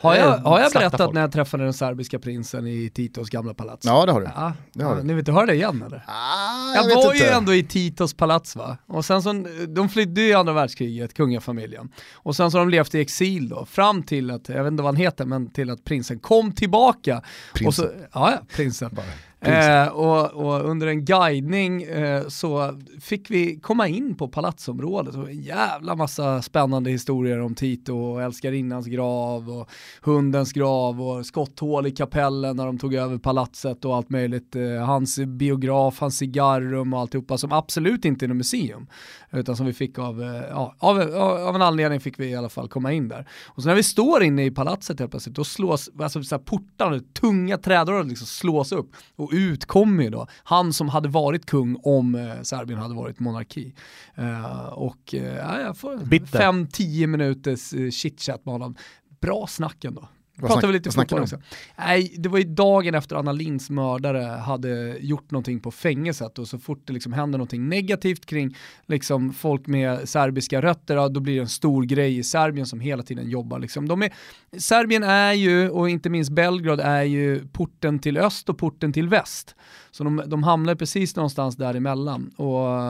har 0.00 0.16
jag, 0.16 0.38
har 0.38 0.60
jag 0.60 0.72
berättat 0.72 1.00
folk. 1.00 1.14
när 1.14 1.20
jag 1.20 1.32
träffade 1.32 1.64
den 1.64 1.72
serbiska 1.72 2.18
prinsen 2.18 2.66
i 2.66 2.90
Titos 2.94 3.30
gamla 3.30 3.54
palats? 3.54 3.86
Ja 3.86 4.06
det 4.06 4.12
har 4.12 4.20
du. 4.20 4.26
Ja, 4.36 4.52
det 4.72 4.84
har 4.84 4.96
ja, 4.96 5.02
Ni 5.02 5.08
vill 5.12 5.18
inte 5.18 5.32
höra 5.32 5.46
det 5.46 5.54
igen 5.54 5.82
eller? 5.86 6.04
Ah, 6.06 6.74
jag, 6.74 6.90
jag 6.90 6.96
var 6.96 7.14
inte. 7.14 7.24
ju 7.24 7.30
ändå 7.30 7.54
i 7.54 7.62
Titos 7.62 8.14
palats 8.14 8.56
va, 8.56 8.76
och 8.86 9.04
sen 9.04 9.22
så, 9.22 9.44
de 9.68 9.88
flydde 9.88 10.20
ju 10.20 10.28
i 10.28 10.34
andra 10.34 10.52
världskriget, 10.52 11.14
kungafamiljen. 11.14 11.92
Och 12.12 12.36
sen 12.36 12.50
så 12.50 12.58
har 12.58 12.64
de 12.64 12.70
levt 12.70 12.94
i 12.94 13.00
exil 13.00 13.48
då, 13.48 13.66
fram 13.66 14.02
till 14.02 14.30
att, 14.30 14.48
jag 14.48 14.64
vet 14.64 14.70
inte 14.70 14.82
vad 14.82 14.94
han 14.94 15.02
heter, 15.02 15.24
men 15.24 15.50
till 15.50 15.70
att 15.70 15.84
prinsen 15.84 16.18
kom 16.18 16.52
tillbaka. 16.52 17.22
Prinsen? 17.54 17.66
Och 17.66 17.74
så, 17.74 18.00
ja, 18.12 18.30
ja, 18.30 18.38
prinsen. 18.56 18.90
Bara. 18.92 19.04
Eh, 19.40 19.88
och, 19.88 20.32
och, 20.32 20.70
under 20.70 20.86
en 20.86 21.04
guidning 21.04 21.82
eh, 21.82 22.28
så 22.28 22.78
fick 23.00 23.30
vi 23.30 23.60
komma 23.60 23.88
in 23.88 24.14
på 24.14 24.28
palatsområdet 24.28 25.14
och 25.14 25.30
en 25.30 25.42
jävla 25.42 25.96
massa 25.96 26.42
spännande 26.42 26.90
historier 26.90 27.40
om 27.40 27.54
Tito 27.54 27.98
och 27.98 28.22
älskarinnans 28.22 28.86
grav 28.86 29.50
och 29.50 29.70
hundens 30.02 30.52
grav 30.52 31.02
och 31.02 31.26
skotthål 31.26 31.86
i 31.86 31.90
kapellen 31.90 32.56
när 32.56 32.66
de 32.66 32.78
tog 32.78 32.94
över 32.94 33.18
palatset 33.18 33.84
och 33.84 33.96
allt 33.96 34.10
möjligt. 34.10 34.56
Eh, 34.56 34.86
hans 34.86 35.18
biograf, 35.18 36.00
hans 36.00 36.16
cigarrum 36.16 36.92
och 36.94 37.00
alltihopa 37.00 37.38
som 37.38 37.52
absolut 37.52 38.04
inte 38.04 38.24
är 38.24 38.28
något 38.28 38.36
museum 38.36 38.86
utan 39.30 39.56
som 39.56 39.66
vi 39.66 39.72
fick 39.72 39.98
av, 39.98 40.22
eh, 40.22 40.42
ja, 40.50 40.74
av, 40.78 41.00
av, 41.00 41.54
en 41.54 41.62
anledning 41.62 42.00
fick 42.00 42.20
vi 42.20 42.26
i 42.26 42.36
alla 42.36 42.48
fall 42.48 42.68
komma 42.68 42.92
in 42.92 43.08
där. 43.08 43.28
Och 43.46 43.62
så 43.62 43.68
när 43.68 43.76
vi 43.76 43.82
står 43.82 44.22
inne 44.22 44.44
i 44.44 44.50
palatset 44.50 44.98
helt 44.98 45.10
plötsligt, 45.10 45.36
då 45.36 45.44
slås 45.44 45.90
alltså, 45.98 46.22
så 46.22 46.34
här, 46.34 46.42
portarna, 46.42 47.00
tunga 47.12 47.58
trädörrar 47.58 48.04
liksom 48.04 48.26
slås 48.26 48.72
upp 48.72 48.90
och 49.16 49.27
ut 49.32 49.66
kommer 49.66 50.04
ju 50.04 50.10
då 50.10 50.26
han 50.42 50.72
som 50.72 50.88
hade 50.88 51.08
varit 51.08 51.46
kung 51.46 51.76
om 51.82 52.14
eh, 52.14 52.42
Serbien 52.42 52.80
hade 52.80 52.94
varit 52.94 53.20
monarki. 53.20 53.74
Uh, 54.18 54.66
och 54.66 55.14
ja, 55.14 55.60
jag 55.60 55.76
får 55.76 55.96
5-10 55.96 57.06
minuters 57.06 57.74
uh, 57.74 57.90
chitchat 57.90 58.44
med 58.44 58.52
honom. 58.52 58.76
Bra 59.20 59.46
snack 59.46 59.84
ändå. 59.84 60.08
Pratar 60.46 60.66
vi 60.66 60.72
lite 60.72 60.90
fotboll 60.90 61.20
också. 61.20 61.40
Nej, 61.78 62.14
det 62.18 62.28
var 62.28 62.38
ju 62.38 62.44
dagen 62.44 62.94
efter 62.94 63.16
Anna 63.16 63.32
Linds 63.32 63.70
mördare 63.70 64.22
hade 64.22 64.98
gjort 65.00 65.30
någonting 65.30 65.60
på 65.60 65.70
fängelset 65.70 66.38
och 66.38 66.48
så 66.48 66.58
fort 66.58 66.82
det 66.84 66.92
liksom 66.92 67.12
händer 67.12 67.38
någonting 67.38 67.68
negativt 67.68 68.26
kring 68.26 68.56
liksom 68.86 69.32
folk 69.32 69.66
med 69.66 70.08
serbiska 70.08 70.62
rötter, 70.62 70.96
ja, 70.96 71.08
då 71.08 71.20
blir 71.20 71.34
det 71.34 71.40
en 71.40 71.48
stor 71.48 71.82
grej 71.82 72.18
i 72.18 72.24
Serbien 72.24 72.66
som 72.66 72.80
hela 72.80 73.02
tiden 73.02 73.30
jobbar. 73.30 73.58
Liksom. 73.58 73.88
De 73.88 74.02
är, 74.02 74.12
Serbien 74.58 75.02
är 75.02 75.32
ju, 75.32 75.70
och 75.70 75.90
inte 75.90 76.10
minst 76.10 76.30
Belgrad, 76.30 76.80
är 76.80 77.02
ju 77.02 77.48
porten 77.48 77.98
till 77.98 78.18
öst 78.18 78.48
och 78.48 78.58
porten 78.58 78.92
till 78.92 79.08
väst. 79.08 79.54
Så 79.90 80.04
de, 80.04 80.22
de 80.26 80.42
hamnar 80.42 80.74
precis 80.74 81.16
någonstans 81.16 81.56
däremellan 81.56 82.30
och 82.36 82.82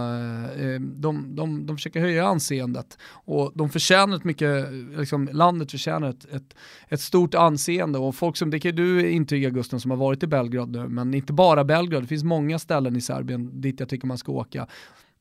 eh, 0.60 0.80
de, 0.80 1.36
de, 1.36 1.66
de 1.66 1.76
försöker 1.76 2.00
höja 2.00 2.26
anseendet 2.26 2.98
och 3.10 3.52
de 3.54 3.70
förtjänar 3.70 4.16
ett 4.16 4.24
mycket, 4.24 4.72
liksom, 4.96 5.28
landet 5.32 5.70
förtjänar 5.70 6.10
ett, 6.10 6.24
ett, 6.24 6.54
ett 6.88 7.00
stort 7.00 7.34
anseende 7.38 7.98
och 7.98 8.14
folk 8.14 8.36
som, 8.36 8.50
det 8.50 8.60
kan 8.60 8.74
du 8.74 9.10
intyga 9.10 9.50
Gusten 9.50 9.80
som 9.80 9.90
har 9.90 9.98
varit 9.98 10.22
i 10.22 10.26
Belgrad 10.26 10.70
nu, 10.70 10.88
men 10.88 11.14
inte 11.14 11.32
bara 11.32 11.64
Belgrad, 11.64 12.02
det 12.02 12.06
finns 12.06 12.24
många 12.24 12.58
ställen 12.58 12.96
i 12.96 13.00
Serbien 13.00 13.60
dit 13.60 13.80
jag 13.80 13.88
tycker 13.88 14.06
man 14.06 14.18
ska 14.18 14.32
åka. 14.32 14.66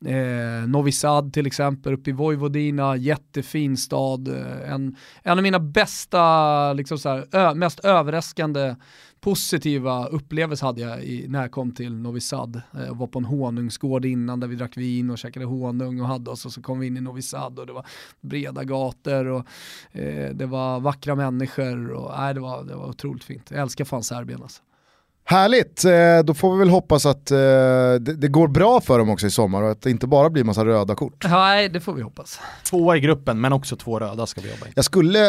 Eh, 0.06 0.68
Novi 0.68 0.92
Sad 0.92 1.34
till 1.34 1.48
exempel, 1.48 1.94
uppe 1.94 2.10
i 2.10 2.14
Vojvodina, 2.14 2.96
jättefin 2.96 3.78
stad. 3.78 4.28
Eh, 4.28 4.74
en, 4.74 4.96
en 5.24 5.38
av 5.38 5.44
mina 5.44 5.60
bästa, 5.60 6.74
liksom 6.74 6.98
så 6.98 7.10
här, 7.10 7.28
ö, 7.32 7.54
mest 7.54 7.80
överraskande 7.80 8.76
positiva 9.22 10.06
upplevelser 10.08 10.66
hade 10.66 10.82
jag 10.82 11.04
i, 11.04 11.26
när 11.28 11.42
jag 11.42 11.52
kom 11.52 11.72
till 11.72 11.94
Novi 11.94 12.22
Sad. 12.22 12.62
Jag 12.72 12.88
eh, 12.88 12.98
var 12.98 13.08
på 13.08 13.20
en 13.20 13.26
honungsgård 13.26 14.06
innan 14.06 14.40
där 14.40 14.48
vi 14.48 14.56
drack 14.56 14.78
vin 14.78 15.10
och 15.10 15.18
käkade 15.18 15.46
honung 15.46 16.02
och 16.02 16.08
hade 16.08 16.32
oss 16.32 16.46
och 16.46 16.52
så 16.52 16.62
kom 16.62 16.80
vi 16.80 16.88
in 16.88 16.98
i 16.98 17.02
Novi 17.02 17.22
Sad 17.22 17.60
och 17.60 17.68
det 17.68 17.74
var 17.74 17.86
breda 18.22 18.64
gator 18.64 19.26
och 19.26 19.46
eh, 19.92 20.30
det 20.34 20.46
var 20.46 20.80
vackra 20.80 21.16
människor 21.16 21.92
och 21.92 22.12
nej, 22.18 22.34
det, 22.34 22.40
var, 22.40 22.64
det 22.64 22.76
var 22.76 22.90
otroligt 22.90 23.24
fint. 23.24 23.52
Jag 23.52 23.62
älskar 23.62 23.86
fan 23.86 24.04
Serbien 24.04 24.42
alltså. 24.42 24.62
Härligt, 25.30 25.86
eh, 25.86 26.20
då 26.26 26.34
får 26.34 26.54
vi 26.54 26.60
väl 26.60 26.70
hoppas 26.70 27.06
att 27.06 27.32
eh, 27.32 27.38
det 28.00 28.28
går 28.28 28.48
bra 28.48 28.82
för 28.82 29.00
dem 29.00 29.10
också 29.10 29.28
i 29.28 29.32
sommar 29.32 29.64
och 29.64 29.72
att 29.72 29.82
det 29.82 29.92
inte 29.92 30.08
bara 30.08 30.30
blir 30.30 30.44
massa 30.44 30.66
röda 30.66 30.96
kort. 30.96 31.26
Nej, 31.30 31.70
det 31.70 31.80
får 31.80 31.94
vi 31.94 32.02
hoppas. 32.02 32.40
Tvåa 32.64 32.98
i 32.98 33.00
gruppen, 33.00 33.42
men 33.42 33.54
också 33.54 33.76
två 33.76 34.00
röda 34.00 34.26
ska 34.26 34.42
vi 34.42 34.50
jobba 34.50 34.68
in. 34.68 34.74
Jag 34.76 34.86
skulle 34.86 35.20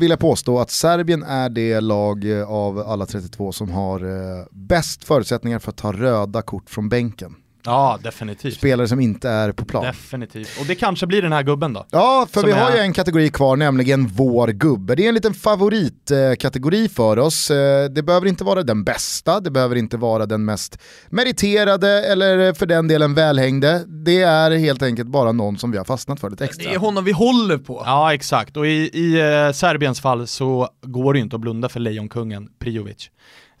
vilja 0.00 0.16
påstå 0.16 0.58
att 0.58 0.70
Serbien 0.70 1.22
är 1.22 1.48
det 1.48 1.80
lag 1.80 2.38
eh, 2.38 2.50
av 2.50 2.78
alla 2.78 3.06
32 3.06 3.52
som 3.52 3.70
har 3.70 4.00
eh, 4.00 4.44
bäst 4.50 5.04
förutsättningar 5.04 5.58
för 5.58 5.70
att 5.70 5.76
ta 5.76 5.92
röda 5.92 6.42
kort 6.42 6.70
från 6.70 6.88
bänken. 6.88 7.34
Ja, 7.64 7.98
definitivt. 8.02 8.54
Spelare 8.54 8.88
som 8.88 9.00
inte 9.00 9.28
är 9.28 9.52
på 9.52 9.64
plan. 9.64 9.84
Definitivt. 9.84 10.60
Och 10.60 10.66
det 10.66 10.74
kanske 10.74 11.06
blir 11.06 11.22
den 11.22 11.32
här 11.32 11.42
gubben 11.42 11.72
då. 11.72 11.86
Ja, 11.90 12.26
för 12.30 12.42
vi 12.46 12.52
har 12.52 12.70
är- 12.70 12.74
ju 12.76 12.80
en 12.80 12.92
kategori 12.92 13.28
kvar, 13.30 13.56
nämligen 13.56 14.06
vår 14.06 14.48
gubbe. 14.48 14.94
Det 14.94 15.04
är 15.04 15.08
en 15.08 15.14
liten 15.14 15.34
favoritkategori 15.34 16.88
för 16.88 17.18
oss. 17.18 17.50
Eh, 17.50 17.90
Det 17.90 18.02
behöver 18.02 18.26
inte 18.26 18.44
vara 18.44 18.62
den 18.62 18.84
bästa, 18.84 19.40
det 19.40 19.50
behöver 19.50 19.76
inte 19.76 19.96
vara 19.96 20.26
den 20.26 20.44
mest 20.44 20.78
meriterade 21.10 21.88
eller 22.06 22.52
för 22.52 22.66
den 22.66 22.88
delen 22.88 23.14
välhängde. 23.14 23.84
Det 23.86 24.22
är 24.22 24.50
helt 24.50 24.82
enkelt 24.82 25.08
bara 25.08 25.32
någon 25.32 25.58
som 25.58 25.70
vi 25.70 25.78
har 25.78 25.84
fastnat 25.84 26.20
för 26.20 26.30
lite 26.30 26.44
Det 26.44 26.48
extra. 26.48 26.70
är 26.72 26.78
honom 26.78 27.04
vi 27.04 27.12
håller 27.12 27.58
på. 27.58 27.82
Ja, 27.86 28.14
exakt. 28.14 28.56
Och 28.56 28.66
i, 28.66 28.70
i 28.70 29.20
eh, 29.46 29.52
Serbiens 29.52 30.00
fall 30.00 30.26
så 30.26 30.68
går 30.82 31.12
det 31.12 31.18
ju 31.18 31.22
inte 31.22 31.36
att 31.36 31.42
blunda 31.42 31.68
för 31.68 31.80
lejonkungen 31.80 32.48
Prijovic. 32.58 33.10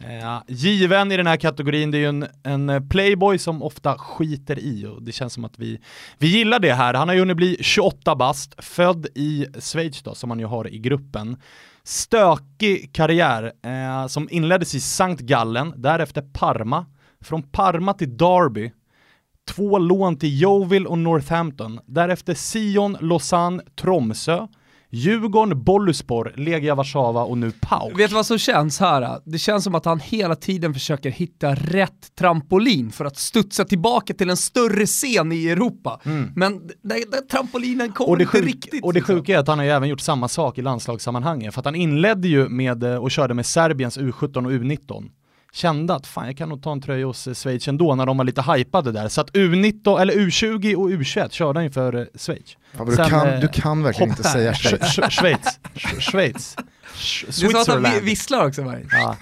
Eh, 0.04 0.42
given 0.46 1.12
i 1.12 1.16
den 1.16 1.26
här 1.26 1.36
kategorin, 1.36 1.90
det 1.90 1.98
är 1.98 2.00
ju 2.00 2.08
en, 2.08 2.26
en 2.42 2.68
eh, 2.68 2.80
playboy 2.80 3.38
som 3.38 3.62
ofta 3.62 3.98
skiter 3.98 4.58
i 4.58 4.86
och 4.86 5.02
det 5.02 5.12
känns 5.12 5.32
som 5.32 5.44
att 5.44 5.58
vi, 5.58 5.80
vi 6.18 6.26
gillar 6.26 6.58
det 6.58 6.72
här. 6.72 6.94
Han 6.94 7.08
har 7.08 7.14
ju 7.14 7.20
hunnit 7.20 7.36
bli 7.36 7.56
28 7.60 8.16
bast, 8.16 8.64
född 8.64 9.06
i 9.14 9.46
Schweiz 9.60 10.02
då, 10.02 10.14
som 10.14 10.30
han 10.30 10.38
ju 10.38 10.46
har 10.46 10.68
i 10.68 10.78
gruppen. 10.78 11.36
Stökig 11.82 12.92
karriär 12.92 13.52
eh, 13.62 14.06
som 14.06 14.28
inleddes 14.30 14.74
i 14.74 14.80
Sankt 14.80 15.20
Gallen, 15.20 15.74
därefter 15.76 16.22
Parma. 16.22 16.86
Från 17.20 17.42
Parma 17.42 17.94
till 17.94 18.16
Derby, 18.16 18.72
två 19.48 19.78
lån 19.78 20.18
till 20.18 20.42
Yeovil 20.42 20.86
och 20.86 20.98
Northampton, 20.98 21.80
därefter 21.86 22.34
Sion, 22.34 22.96
Lausanne, 23.00 23.62
Tromsö, 23.80 24.46
Djurgården, 24.92 25.64
Boluspor, 25.64 26.32
Legia 26.36 26.74
Warszawa 26.74 27.24
och 27.24 27.38
nu 27.38 27.52
Pauk. 27.60 27.98
Vet 27.98 28.10
du 28.10 28.14
vad 28.14 28.26
som 28.26 28.38
känns 28.38 28.80
här? 28.80 29.20
Det 29.24 29.38
känns 29.38 29.64
som 29.64 29.74
att 29.74 29.84
han 29.84 30.00
hela 30.00 30.34
tiden 30.34 30.74
försöker 30.74 31.10
hitta 31.10 31.54
rätt 31.54 32.14
trampolin 32.18 32.90
för 32.90 33.04
att 33.04 33.16
studsa 33.16 33.64
tillbaka 33.64 34.14
till 34.14 34.30
en 34.30 34.36
större 34.36 34.86
scen 34.86 35.32
i 35.32 35.48
Europa. 35.48 36.00
Men 36.34 36.68
den, 36.82 36.98
trampolinen 37.30 37.92
kommer 37.92 38.20
inte 38.20 38.40
riktigt. 38.40 38.84
och 38.84 38.92
det 38.92 38.98
liksom. 38.98 39.16
sjuka 39.16 39.34
är 39.34 39.38
att 39.38 39.48
han 39.48 39.58
har 39.58 39.64
ju 39.64 39.70
även 39.70 39.88
gjort 39.88 40.00
samma 40.00 40.28
sak 40.28 40.58
i 40.58 40.62
landslagssammanhanget, 40.62 41.54
för 41.54 41.60
att 41.60 41.64
han 41.64 41.74
inledde 41.74 42.28
ju 42.28 42.48
med 42.48 42.84
eh, 42.84 42.96
och 42.96 43.10
körde 43.10 43.34
med 43.34 43.46
Serbiens 43.46 43.98
U17 43.98 44.46
och 44.46 44.52
U19. 44.52 45.10
Kände 45.52 45.94
att 45.94 46.06
fan 46.06 46.26
jag 46.26 46.36
kan 46.36 46.48
nog 46.48 46.62
ta 46.62 46.72
en 46.72 46.80
tröja 46.80 47.06
hos 47.06 47.26
eh, 47.26 47.34
Schweiz 47.34 47.68
ändå 47.68 47.94
när 47.94 48.06
de 48.06 48.16
var 48.16 48.24
lite 48.24 48.42
hypade 48.42 48.92
där. 48.92 49.08
Så 49.08 49.20
att 49.20 49.30
U19, 49.32 50.00
eller 50.00 50.14
U20 50.14 50.74
och 50.74 50.90
U21 50.90 51.30
körde 51.30 51.58
han 51.58 51.64
ju 51.64 51.70
för 51.70 51.94
eh, 52.00 52.04
Schweiz. 52.18 52.56
Fan, 52.74 52.86
vad 52.86 52.88
du, 52.88 52.96
Sen, 52.96 53.08
kan, 53.10 53.28
eh, 53.28 53.40
du 53.40 53.48
kan 53.48 53.82
verkligen 53.82 54.10
inte 54.10 54.22
säga 54.22 54.52
Sch- 54.52 55.10
Schweiz. 55.10 55.38
Sch- 55.74 56.00
Schweiz. 56.10 56.56
Sch- 56.94 57.32
Schweiz. 57.32 57.42
Är 57.42 57.48
som 57.50 57.60
att 57.60 57.84
han 57.94 58.04
visslar 58.04 58.46
också. 58.46 58.62
Varje. 58.62 58.86
Ja. 58.92 59.16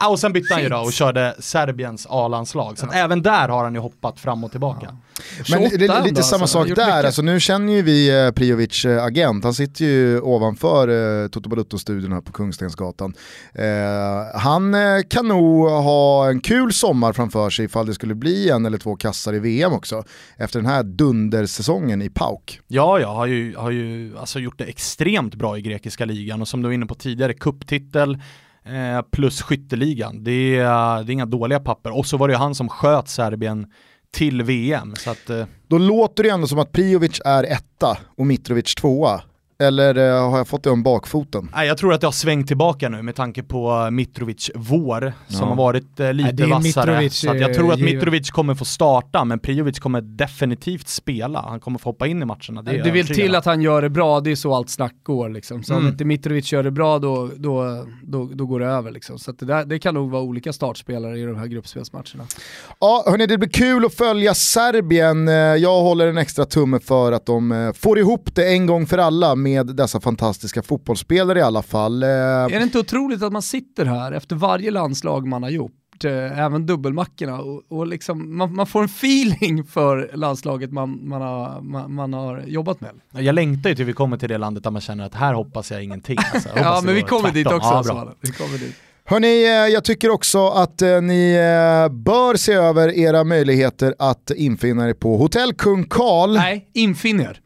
Ja, 0.00 0.08
och 0.08 0.18
sen 0.18 0.32
bytte 0.32 0.54
han 0.54 0.62
ju 0.62 0.68
då 0.68 0.76
och 0.76 0.86
Shit. 0.86 0.94
körde 0.94 1.34
Serbiens 1.38 2.06
A-landslag. 2.10 2.78
Så 2.78 2.86
att 2.86 2.94
även 2.94 3.22
där 3.22 3.48
har 3.48 3.64
han 3.64 3.74
ju 3.74 3.80
hoppat 3.80 4.20
fram 4.20 4.44
och 4.44 4.50
tillbaka. 4.50 4.96
Men 5.36 5.70
28 5.70 5.76
det 5.78 5.86
är 5.86 6.04
lite 6.04 6.22
samma 6.22 6.42
alltså. 6.42 6.58
Har 6.58 6.66
sak 6.66 6.76
där, 6.76 6.86
mycket. 6.86 7.04
alltså, 7.04 7.22
nu 7.22 7.40
känner 7.40 7.72
ju 7.72 7.82
vi 7.82 8.24
eh, 8.24 8.30
Prijovic 8.30 8.84
eh, 8.84 9.04
agent, 9.04 9.44
han 9.44 9.54
sitter 9.54 9.84
ju 9.84 10.20
ovanför 10.20 10.88
eh, 11.22 11.28
Toto 11.28 11.48
Balutto-studion 11.48 12.12
här 12.12 12.20
på 12.20 12.32
Kungstensgatan. 12.32 13.14
Eh, 13.54 13.64
han 14.40 14.74
eh, 14.74 14.80
kan 15.10 15.28
nog 15.28 15.68
ha 15.68 16.28
en 16.28 16.40
kul 16.40 16.72
sommar 16.72 17.12
framför 17.12 17.50
sig 17.50 17.64
ifall 17.64 17.86
det 17.86 17.94
skulle 17.94 18.14
bli 18.14 18.50
en 18.50 18.66
eller 18.66 18.78
två 18.78 18.96
kassar 18.96 19.34
i 19.34 19.38
VM 19.38 19.72
också, 19.72 20.04
efter 20.36 20.58
den 20.58 20.70
här 20.70 20.82
dundersäsongen 20.82 22.02
i 22.02 22.10
Pauk. 22.10 22.60
Ja, 22.68 23.00
jag 23.00 23.14
har 23.14 23.26
ju, 23.26 23.56
har 23.56 23.70
ju 23.70 24.18
alltså 24.18 24.38
gjort 24.38 24.58
det 24.58 24.64
extremt 24.64 25.34
bra 25.34 25.58
i 25.58 25.62
grekiska 25.62 26.04
ligan 26.04 26.40
och 26.40 26.48
som 26.48 26.62
du 26.62 26.68
var 26.68 26.74
inne 26.74 26.86
på 26.86 26.94
tidigare, 26.94 27.34
kupptitel 27.34 28.18
eh, 28.68 29.02
plus 29.02 29.42
skytteligan. 29.42 30.24
Det 30.24 30.56
är, 30.58 31.02
det 31.02 31.10
är 31.10 31.14
inga 31.14 31.26
dåliga 31.26 31.60
papper. 31.60 31.96
Och 31.98 32.06
så 32.06 32.16
var 32.16 32.28
det 32.28 32.32
ju 32.32 32.38
han 32.38 32.54
som 32.54 32.68
sköt 32.68 33.08
Serbien 33.08 33.66
till 34.10 34.42
VM. 34.42 34.96
Så 34.96 35.10
att, 35.10 35.30
eh, 35.30 35.46
Då 35.66 35.78
låter 35.78 36.22
det 36.22 36.28
ändå 36.28 36.46
som 36.46 36.58
att 36.58 36.72
Prijovic 36.72 37.20
är 37.24 37.44
etta 37.44 37.98
och 38.16 38.26
Mitrovic 38.26 38.74
tvåa. 38.74 39.20
Eller 39.62 39.94
eh, 39.96 40.30
har 40.30 40.38
jag 40.38 40.48
fått 40.48 40.62
det 40.62 40.70
om 40.70 40.82
bakfoten? 40.82 41.50
nej, 41.54 41.66
jag 41.68 41.78
tror 41.78 41.92
att 41.94 42.00
det 42.00 42.06
har 42.06 42.12
svängt 42.12 42.46
tillbaka 42.46 42.88
nu 42.88 43.02
med 43.02 43.14
tanke 43.14 43.42
på 43.42 43.88
Mitrovic 43.90 44.50
vår 44.54 45.12
som 45.28 45.38
Ja. 45.40 45.46
har 45.46 45.56
varit 45.56 46.00
eh, 46.00 46.12
lite 46.12 46.26
Nej, 46.26 46.32
det 46.34 46.42
är 46.42 46.46
vassare. 46.48 46.90
Mitrovic, 46.90 47.14
så 47.14 47.30
att 47.30 47.40
jag 47.40 47.54
tror 47.54 47.72
att 47.72 47.78
eh. 47.78 47.84
Mitrovic 47.84 48.30
kommer 48.30 48.54
få 48.54 48.64
starta, 48.64 49.24
men 49.24 49.38
Prijovic 49.38 49.78
kommer 49.78 50.00
definitivt 50.00 50.88
spela. 50.88 51.40
Han 51.48 51.60
kommer 51.60 51.78
få 51.78 51.88
hoppa 51.88 52.06
in 52.06 52.22
i 52.22 52.24
matcherna. 52.24 52.62
Det, 52.62 52.72
jag 52.76 52.92
vill 52.92 53.06
till 53.06 53.30
om. 53.30 53.38
att 53.38 53.44
han 53.44 53.62
gör 53.62 53.82
det 53.82 53.90
bra, 53.90 54.20
det 54.20 54.30
är 54.30 54.36
så 54.36 54.54
allt 54.54 54.70
snack 54.70 54.94
går 55.02 55.28
liksom. 55.28 55.62
Så 55.62 55.74
om 55.74 55.78
Mm. 55.80 55.92
inte 55.92 56.04
Mitrovic 56.04 56.52
gör 56.52 56.62
det 56.62 56.70
bra 56.70 56.98
då, 56.98 57.30
då, 57.36 57.86
då, 58.02 58.30
då 58.34 58.46
går 58.46 58.60
det 58.60 58.66
över 58.66 58.90
liksom. 58.90 59.18
Så 59.18 59.30
att 59.30 59.38
det, 59.38 59.46
där, 59.46 59.64
det 59.64 59.78
kan 59.78 59.94
nog 59.94 60.10
vara 60.10 60.22
olika 60.22 60.52
startspelare 60.52 61.18
i 61.18 61.22
de 61.24 61.36
här 61.36 61.46
gruppspelsmatcherna. 61.46 62.24
Ja, 62.80 63.04
hörni, 63.06 63.26
det 63.26 63.38
blir 63.38 63.48
kul 63.50 63.84
att 63.84 63.94
följa 63.94 64.34
Serbien. 64.34 65.28
Eh, 65.28 65.34
Jag 65.34 65.80
håller 65.82 66.06
en 66.06 66.18
extra 66.18 66.44
tumme 66.44 66.78
för 66.80 67.12
att 67.12 67.26
de 67.26 67.52
eh, 67.52 67.72
får 67.72 67.98
ihop 67.98 68.34
det 68.34 68.48
en 68.52 68.66
gång 68.66 68.86
för 68.86 68.98
alla 68.98 69.34
med 69.48 69.66
dessa 69.66 70.00
fantastiska 70.00 70.62
fotbollsspelare 70.62 71.38
i 71.38 71.42
alla 71.42 71.62
fall. 71.62 72.02
Eh, 72.02 72.08
Är 72.08 72.48
det 72.48 72.62
inte 72.62 72.78
otroligt 72.78 73.22
att 73.22 73.32
man 73.32 73.42
sitter 73.42 73.84
här 73.84 74.12
efter 74.12 74.36
varje 74.36 74.70
landslag 74.70 75.26
man 75.26 75.42
har 75.42 75.50
gjort, 75.50 76.04
eh, 76.04 76.38
även 76.38 76.66
dubbelmackorna, 76.66 77.40
och, 77.40 77.62
och 77.68 77.86
liksom, 77.86 78.36
man, 78.36 78.54
man 78.54 78.66
får 78.66 78.82
en 78.82 78.88
feeling 78.88 79.64
för 79.64 80.10
landslaget 80.14 80.72
man, 80.72 81.08
man, 81.08 81.22
har, 81.22 81.60
man, 81.60 81.94
man 81.94 82.12
har 82.12 82.42
jobbat 82.46 82.80
med. 82.80 82.90
Jag 83.12 83.34
längtar 83.34 83.70
ju 83.70 83.76
till 83.76 83.84
vi 83.84 83.92
kommer 83.92 84.16
till 84.16 84.28
det 84.28 84.38
landet 84.38 84.64
där 84.64 84.70
man 84.70 84.80
känner 84.80 85.04
att 85.04 85.14
här 85.14 85.34
hoppas 85.34 85.70
jag 85.70 85.84
ingenting. 85.84 86.18
Alltså, 86.34 86.48
jag 86.54 86.64
Ja 86.64 86.80
men 86.84 86.86
det 86.86 87.00
vi 87.00 87.02
kommer 87.02 87.30
dit 87.30 87.46
också. 87.46 87.82
Ja, 87.84 88.14
vi 88.20 88.32
kommer 88.32 88.58
dit. 88.58 88.74
Hörni, 89.04 89.44
eh, 89.44 89.50
jag 89.50 89.84
tycker 89.84 90.10
också 90.10 90.48
att 90.48 90.80
ni 91.02 91.34
bör 91.90 92.36
se 92.36 92.52
över 92.52 92.98
era 92.98 93.24
möjligheter 93.24 93.94
att 93.98 94.30
infinna 94.30 94.88
er 94.88 94.94
på 94.94 95.16
Hotell 95.16 95.52
Kung 95.54 95.84
Karl. 95.84 96.34
Nej, 96.34 96.70
infinn 96.74 97.20
er. 97.20 97.40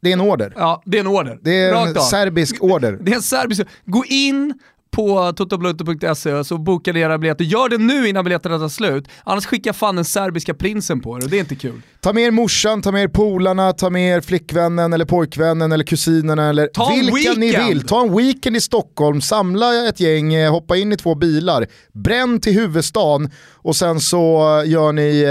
Det 0.00 0.08
är 0.08 0.12
en 0.12 0.20
order. 0.20 0.52
Ja, 0.56 0.82
det 0.86 0.96
är 0.98 1.00
en 1.00 1.06
order. 1.06 1.38
Det 1.42 1.60
är 1.60 1.72
Rakt 1.72 1.90
en 1.90 1.96
av. 1.96 2.00
serbisk 2.02 2.56
order. 2.62 2.98
Det 3.00 3.12
är 3.12 3.16
en 3.16 3.22
serbisk... 3.22 3.62
Gå 3.84 4.04
in 4.04 4.54
på 4.90 5.32
totobluto.se 5.32 6.44
så 6.44 6.58
bokar 6.58 6.92
ni 6.92 7.00
era 7.00 7.18
biljetter. 7.18 7.44
Gör 7.44 7.68
det 7.68 7.78
nu 7.78 8.08
innan 8.08 8.24
biljetterna 8.24 8.58
tar 8.58 8.68
slut, 8.68 9.08
annars 9.24 9.46
skickar 9.46 9.72
fan 9.72 9.96
den 9.96 10.04
serbiska 10.04 10.54
prinsen 10.54 11.00
på 11.00 11.18
er 11.18 11.24
och 11.24 11.30
det 11.30 11.36
är 11.36 11.40
inte 11.40 11.54
kul. 11.54 11.82
Ta 12.00 12.12
med 12.12 12.22
er 12.26 12.30
morsan, 12.30 12.82
ta 12.82 12.92
med 12.92 13.02
er 13.02 13.08
polarna, 13.08 13.72
ta 13.72 13.90
med 13.90 14.16
er 14.16 14.20
flickvännen 14.20 14.92
eller 14.92 15.04
pojkvännen 15.04 15.72
eller 15.72 15.84
kusinerna 15.84 16.48
eller 16.48 16.66
Ta 16.66 16.90
vilka 16.90 17.32
ni 17.34 17.46
weekend. 17.50 17.68
vill. 17.68 17.82
Ta 17.86 18.00
en 18.02 18.16
weekend 18.16 18.56
i 18.56 18.60
Stockholm, 18.60 19.20
samla 19.20 19.88
ett 19.88 20.00
gäng, 20.00 20.34
eh, 20.34 20.50
hoppa 20.50 20.76
in 20.76 20.92
i 20.92 20.96
två 20.96 21.14
bilar, 21.14 21.66
bränn 21.92 22.40
till 22.40 22.52
huvudstaden 22.52 23.30
och 23.54 23.76
sen 23.76 24.00
så 24.00 24.38
eh, 24.64 24.70
gör 24.70 24.92
ni 24.92 25.22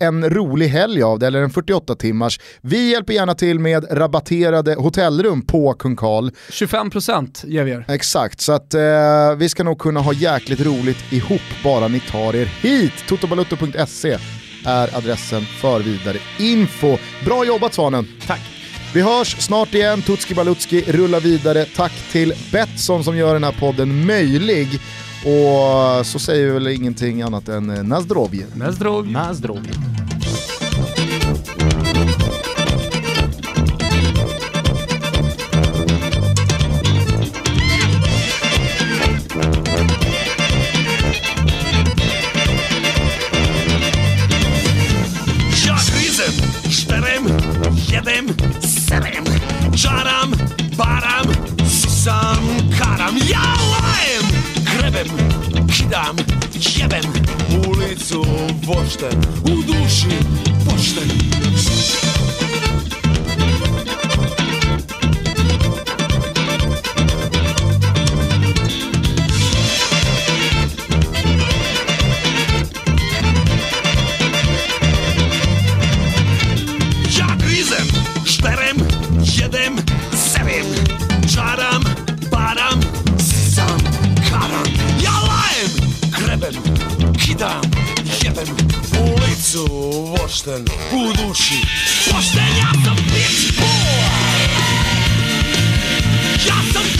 eh, 0.00 0.06
en 0.08 0.30
rolig 0.30 0.68
helg 0.68 1.02
av 1.02 1.18
det, 1.18 1.26
eller 1.26 1.42
en 1.42 1.50
48 1.50 1.94
timmars. 1.94 2.40
Vi 2.60 2.90
hjälper 2.90 3.12
gärna 3.12 3.34
till 3.34 3.58
med 3.58 3.86
rabatterade 3.90 4.74
hotellrum 4.74 5.42
på 5.46 5.72
Kung 5.74 5.96
Karl. 5.96 6.30
25% 6.50 7.46
ger 7.46 7.64
vi 7.64 7.70
er. 7.70 7.84
Exakt, 7.88 8.40
så 8.40 8.52
att 8.52 8.74
eh, 8.74 8.80
vi 9.36 9.48
ska 9.48 9.62
nog 9.64 9.78
kunna 9.78 10.00
ha 10.00 10.12
jäkligt 10.12 10.60
roligt 10.60 11.12
ihop 11.12 11.40
bara 11.64 11.88
ni 11.88 12.00
tar 12.00 12.36
er 12.36 12.46
hit. 12.46 12.92
Totobalutto.se 13.08 14.18
är 14.66 14.96
adressen 14.96 15.42
för 15.42 15.80
vidare 15.80 16.18
info. 16.38 16.98
Bra 17.24 17.44
jobbat 17.44 17.74
Svanen! 17.74 18.08
Tack. 18.26 18.40
Vi 18.94 19.00
hörs 19.00 19.36
snart 19.38 19.74
igen, 19.74 20.02
Tutski 20.02 20.34
Balutski 20.34 20.84
rullar 20.92 21.20
vidare. 21.20 21.64
Tack 21.64 21.92
till 22.12 22.34
Betsson 22.52 23.04
som 23.04 23.16
gör 23.16 23.34
den 23.34 23.44
här 23.44 23.52
podden 23.52 24.06
möjlig. 24.06 24.68
Och 25.24 26.06
så 26.06 26.18
säger 26.18 26.46
vi 26.46 26.52
väl 26.52 26.68
ingenting 26.68 27.22
annat 27.22 27.48
än 27.48 27.70
eh, 27.70 27.82
Nazdrovje. 27.82 28.46
Nezdrov. 28.54 29.91
Pošten 90.32 90.64
u 90.92 91.12
duši 91.12 91.54
Pošten, 92.10 92.56
ja 92.58 92.72
sam 92.84 92.96
bitch 92.96 93.60
boy 93.60 94.02
Ja 96.46 96.54
sam 96.72 96.91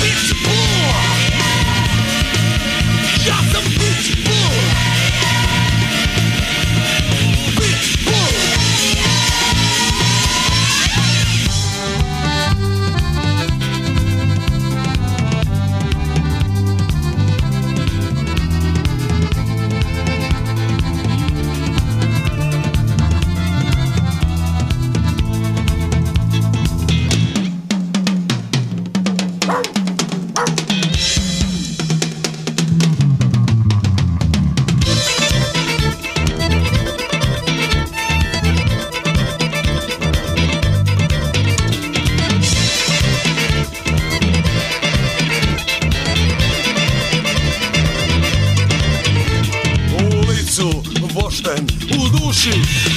you. 52.47 52.53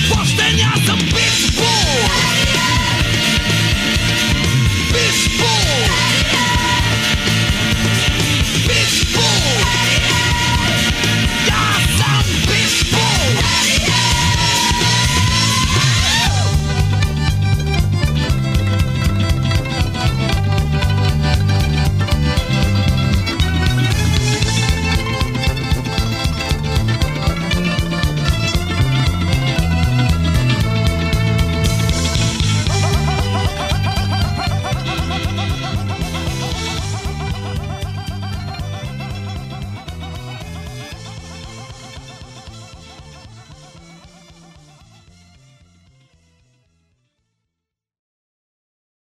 Poświęcia 0.09 0.71